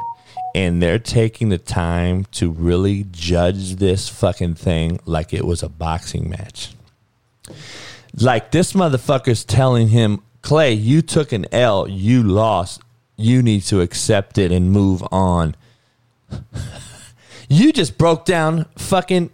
[0.56, 5.68] and they're taking the time to really judge this fucking thing like it was a
[5.68, 6.74] boxing match.
[8.18, 12.80] Like this motherfucker's telling him, Clay, you took an L, you lost.
[13.18, 15.56] You need to accept it and move on.
[17.50, 19.28] you just broke down fucking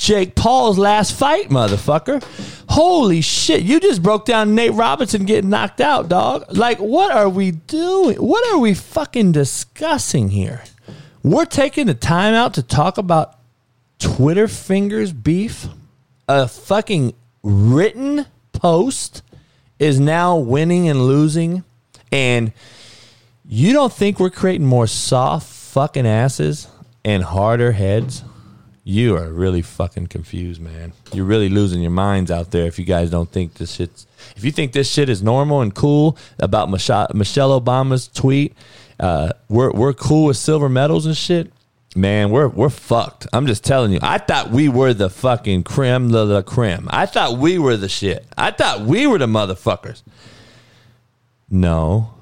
[0.00, 2.24] Jake Paul's last fight, motherfucker.
[2.70, 3.62] Holy shit.
[3.64, 6.46] You just broke down Nate Robinson getting knocked out, dog.
[6.48, 8.16] Like, what are we doing?
[8.16, 10.62] What are we fucking discussing here?
[11.22, 13.38] We're taking the time out to talk about
[13.98, 15.66] Twitter fingers beef,
[16.26, 18.24] a fucking written
[18.54, 19.20] post
[19.78, 21.62] is now winning and losing,
[22.10, 22.54] and
[23.44, 26.68] you don't think we're creating more soft fucking asses
[27.04, 28.24] and harder heads?
[28.90, 30.92] You are really fucking confused, man.
[31.12, 34.04] You're really losing your minds out there if you guys don't think this shit's.
[34.34, 38.52] If you think this shit is normal and cool about Michelle Obama's tweet,
[38.98, 41.52] uh, we're we're cool with silver medals and shit.
[41.94, 43.28] Man, we're we're fucked.
[43.32, 44.00] I'm just telling you.
[44.02, 46.88] I thought we were the fucking creme de la creme.
[46.90, 48.26] I thought we were the shit.
[48.36, 50.02] I thought we were the motherfuckers.
[51.48, 52.12] No,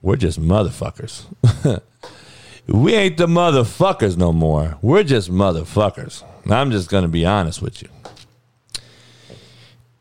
[0.00, 1.24] we're just motherfuckers.
[2.66, 4.78] we ain't the motherfuckers no more.
[4.80, 6.22] We're just motherfuckers.
[6.50, 7.88] I'm just gonna be honest with you.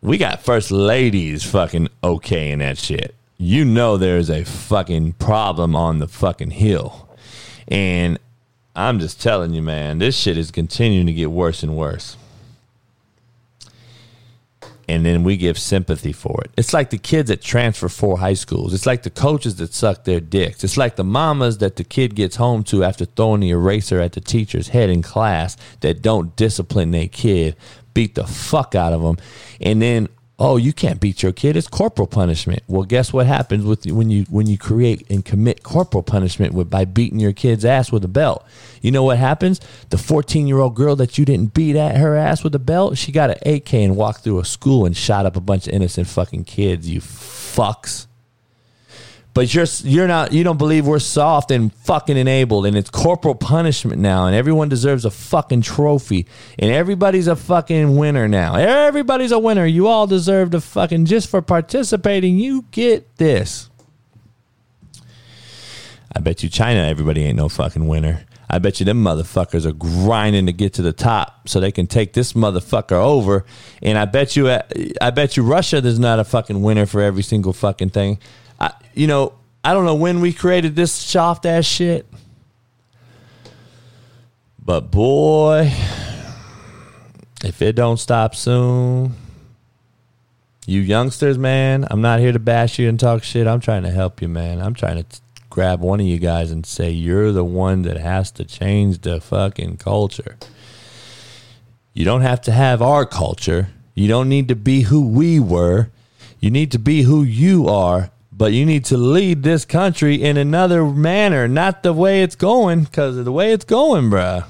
[0.01, 3.15] We got first ladies fucking okay in that shit.
[3.37, 7.09] You know there's a fucking problem on the fucking hill.
[7.67, 8.19] And
[8.75, 12.17] I'm just telling you, man, this shit is continuing to get worse and worse.
[14.87, 16.51] And then we give sympathy for it.
[16.57, 18.73] It's like the kids that transfer four high schools.
[18.73, 20.63] It's like the coaches that suck their dicks.
[20.63, 24.13] It's like the mamas that the kid gets home to after throwing the eraser at
[24.13, 27.55] the teacher's head in class that don't discipline their kid,
[27.93, 29.17] beat the fuck out of them.
[29.61, 30.09] And then
[30.39, 31.55] Oh, you can't beat your kid.
[31.55, 32.63] It's corporal punishment.
[32.67, 36.71] Well, guess what happens with when you when you create and commit corporal punishment with
[36.71, 38.43] by beating your kid's ass with a belt?
[38.81, 39.61] You know what happens?
[39.89, 42.97] The 14 year old girl that you didn't beat at her ass with a belt,
[42.97, 45.73] she got an AK and walked through a school and shot up a bunch of
[45.73, 46.89] innocent fucking kids.
[46.89, 48.07] You fucks.
[49.33, 53.33] But you're you're not you don't believe we're soft and fucking enabled and it's corporal
[53.33, 56.27] punishment now and everyone deserves a fucking trophy
[56.59, 58.55] and everybody's a fucking winner now.
[58.55, 59.65] Everybody's a winner.
[59.65, 63.71] You all deserve to fucking just for participating, you get this.
[66.15, 68.25] I bet you China everybody ain't no fucking winner.
[68.53, 71.87] I bet you them motherfuckers are grinding to get to the top so they can
[71.87, 73.45] take this motherfucker over.
[73.81, 74.61] And I bet you, uh,
[75.01, 78.19] I bet you Russia, there's not a fucking winner for every single fucking thing.
[78.63, 82.05] I, you know, I don't know when we created this soft ass shit,
[84.63, 85.73] but boy,
[87.43, 89.15] if it don't stop soon,
[90.65, 93.47] you youngsters, man, I'm not here to bash you and talk shit.
[93.47, 94.61] I'm trying to help you, man.
[94.61, 97.97] I'm trying to t- grab one of you guys and say you're the one that
[97.97, 100.37] has to change the fucking culture.
[101.93, 103.67] You don't have to have our culture.
[103.93, 105.89] You don't need to be who we were.
[106.39, 110.37] You need to be who you are but you need to lead this country in
[110.37, 114.45] another manner, not the way it's going, because of the way it's going, bruh.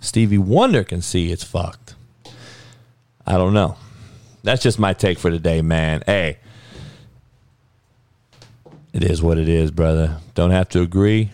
[0.00, 1.94] Stevie Wonder can see it's fucked.
[3.26, 3.76] I don't know.
[4.42, 6.02] That's just my take for today, man.
[6.06, 6.38] Hey,
[8.92, 10.18] it is what it is, brother.
[10.34, 11.30] Don't have to agree.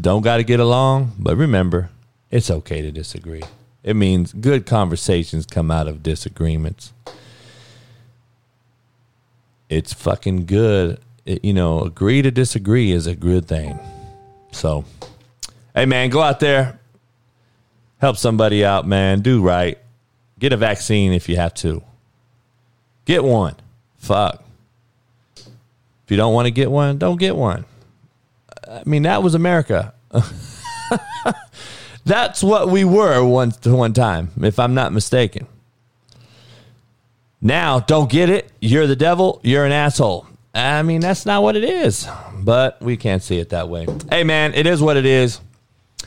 [0.00, 1.90] Don't got to get along, but remember,
[2.30, 3.42] it's okay to disagree.
[3.82, 6.92] It means good conversations come out of disagreements
[9.70, 10.98] it's fucking good.
[11.24, 13.78] It, you know, agree to disagree is a good thing.
[14.50, 14.84] So,
[15.74, 16.78] hey man, go out there,
[17.98, 19.20] help somebody out, man.
[19.20, 19.78] Do right.
[20.38, 21.82] Get a vaccine if you have to.
[23.04, 23.54] Get one.
[23.98, 24.42] Fuck.
[25.36, 27.64] If you don't want to get one, don't get one.
[28.68, 29.94] I mean, that was America.
[32.04, 35.46] That's what we were once one time, if I'm not mistaken.
[37.42, 38.50] Now, don't get it.
[38.60, 39.40] You're the devil.
[39.42, 40.26] You're an asshole.
[40.54, 43.86] I mean, that's not what it is, but we can't see it that way.
[44.10, 45.40] Hey, man, it is what it is.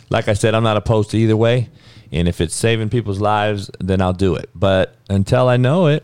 [0.09, 1.69] Like I said, I'm not opposed to either way.
[2.11, 4.49] And if it's saving people's lives, then I'll do it.
[4.53, 6.03] But until I know it,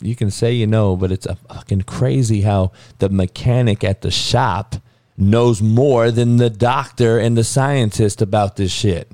[0.00, 4.10] you can say you know, but it's a fucking crazy how the mechanic at the
[4.10, 4.76] shop
[5.16, 9.10] knows more than the doctor and the scientist about this shit.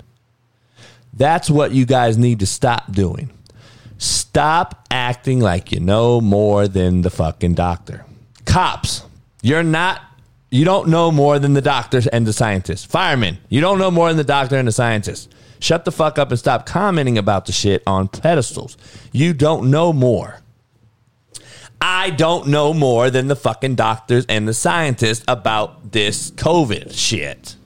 [1.16, 3.30] That's what you guys need to stop doing.
[3.98, 8.04] Stop acting like you know more than the fucking doctor.
[8.44, 9.04] Cops,
[9.42, 10.00] you're not
[10.50, 12.84] you don't know more than the doctors and the scientists.
[12.84, 15.28] Firemen, you don't know more than the doctor and the scientists.
[15.58, 18.76] Shut the fuck up and stop commenting about the shit on pedestals.
[19.12, 20.40] You don't know more.
[21.80, 27.56] I don't know more than the fucking doctors and the scientists about this COVID shit.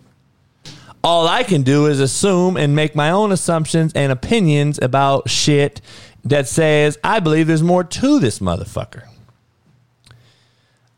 [1.03, 5.81] All I can do is assume and make my own assumptions and opinions about shit
[6.25, 9.05] that says, I believe there's more to this motherfucker.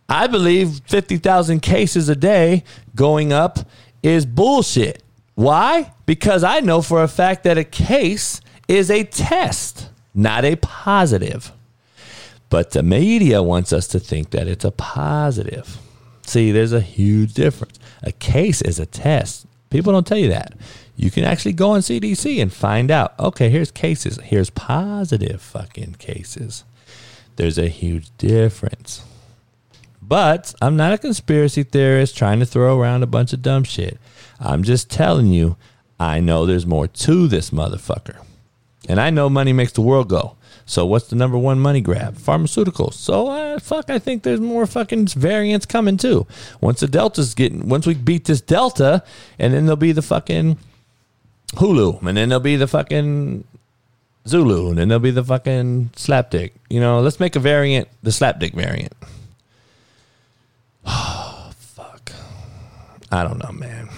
[0.08, 3.60] I believe 50,000 cases a day going up
[4.02, 5.02] is bullshit.
[5.34, 5.92] Why?
[6.06, 11.52] Because I know for a fact that a case is a test, not a positive.
[12.48, 15.78] But the media wants us to think that it's a positive.
[16.26, 17.78] See, there's a huge difference.
[18.02, 19.46] A case is a test.
[19.70, 20.54] People don't tell you that.
[20.96, 23.18] You can actually go on CDC and find out.
[23.18, 24.18] Okay, here's cases.
[24.22, 26.64] Here's positive fucking cases.
[27.36, 29.04] There's a huge difference.
[30.02, 33.98] But I'm not a conspiracy theorist trying to throw around a bunch of dumb shit.
[34.40, 35.56] I'm just telling you,
[35.98, 38.22] I know there's more to this motherfucker.
[38.88, 40.36] And I know money makes the world go.
[40.70, 42.14] So what's the number one money grab?
[42.14, 42.94] Pharmaceuticals.
[42.94, 46.28] So uh, fuck, I think there's more fucking variants coming too.
[46.60, 49.02] Once the delta's getting, once we beat this delta,
[49.36, 50.58] and then there'll be the fucking
[51.54, 53.42] Hulu, and then there'll be the fucking
[54.28, 56.52] Zulu, and then there'll be the fucking slapdick.
[56.68, 58.92] You know, let's make a variant, the slapdick variant.
[60.86, 62.12] Oh fuck,
[63.10, 63.88] I don't know, man.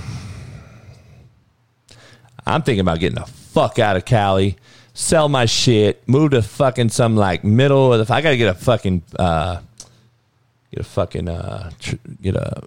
[2.47, 4.57] I'm thinking about getting the fuck out of Cali
[4.95, 8.13] sell my shit, move to fucking some like middle of the.
[8.13, 9.61] I gotta get a fucking uh,
[10.71, 12.63] get a fucking uh, tr- get a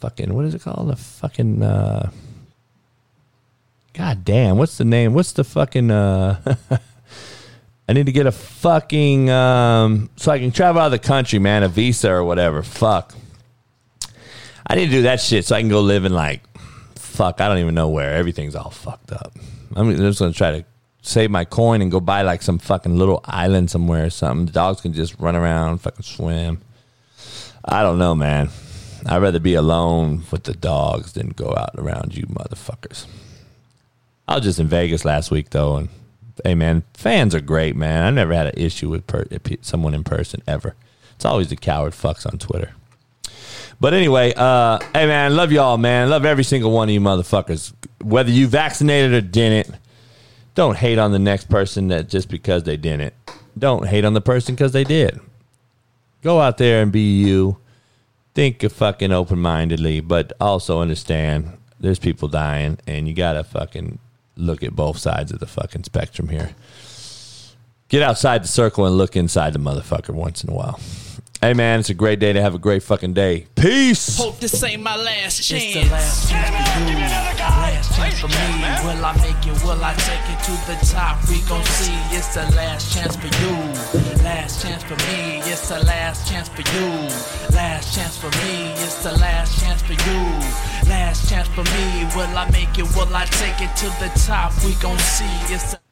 [0.00, 0.90] fucking what is it called?
[0.90, 2.10] A fucking uh,
[3.94, 5.14] god damn, what's the name?
[5.14, 6.56] What's the fucking uh?
[7.88, 11.38] I need to get a fucking um, so I can travel out of the country,
[11.38, 12.64] man, a visa or whatever.
[12.64, 13.14] Fuck.
[14.66, 16.40] I need to do that shit so I can go live in like
[16.96, 17.40] fuck.
[17.40, 18.14] I don't even know where.
[18.14, 19.32] Everything's all fucked up.
[19.76, 20.64] I'm just gonna try to
[21.06, 24.46] save my coin and go buy like some fucking little island somewhere or something.
[24.46, 26.60] The dogs can just run around, fucking swim.
[27.64, 28.50] I don't know, man.
[29.06, 33.06] I'd rather be alone with the dogs than go out around you motherfuckers.
[34.26, 35.88] I was just in Vegas last week though, and
[36.42, 38.02] hey, man, fans are great, man.
[38.02, 39.26] I never had an issue with per-
[39.60, 40.74] someone in person ever.
[41.14, 42.72] It's always the coward fucks on Twitter.
[43.78, 46.10] But anyway, uh, hey man, love y'all, man.
[46.10, 47.72] Love every single one of you motherfuckers.
[48.02, 49.76] Whether you vaccinated or didn't,
[50.56, 53.14] don't hate on the next person that just because they didn't.
[53.56, 55.20] Don't hate on the person because they did.
[56.22, 57.58] Go out there and be you.
[58.34, 63.98] Think of fucking open mindedly, but also understand there's people dying and you gotta fucking
[64.36, 66.54] look at both sides of the fucking spectrum here.
[67.88, 70.80] Get outside the circle and look inside the motherfucker once in a while.
[71.46, 73.46] Hey man, it's a great day to have a great fucking day.
[73.54, 74.18] Peace.
[74.18, 75.62] Hope this ain't my last chance.
[75.62, 76.96] It's the last chance for you.
[76.98, 78.46] Last chance for me.
[78.82, 79.62] Will I make it?
[79.62, 81.22] Will I take it to the top?
[81.30, 81.94] We gon' see.
[82.10, 83.54] It's the last chance for you.
[84.24, 85.38] Last chance for me.
[85.46, 86.90] It's the last chance for you.
[87.54, 88.72] Last chance for me.
[88.82, 90.22] It's the last chance for you.
[90.90, 92.10] Last chance for me.
[92.16, 92.90] Will I make it?
[92.96, 94.50] Will I take it to the top?
[94.64, 95.54] We gon' see.
[95.54, 95.85] It's the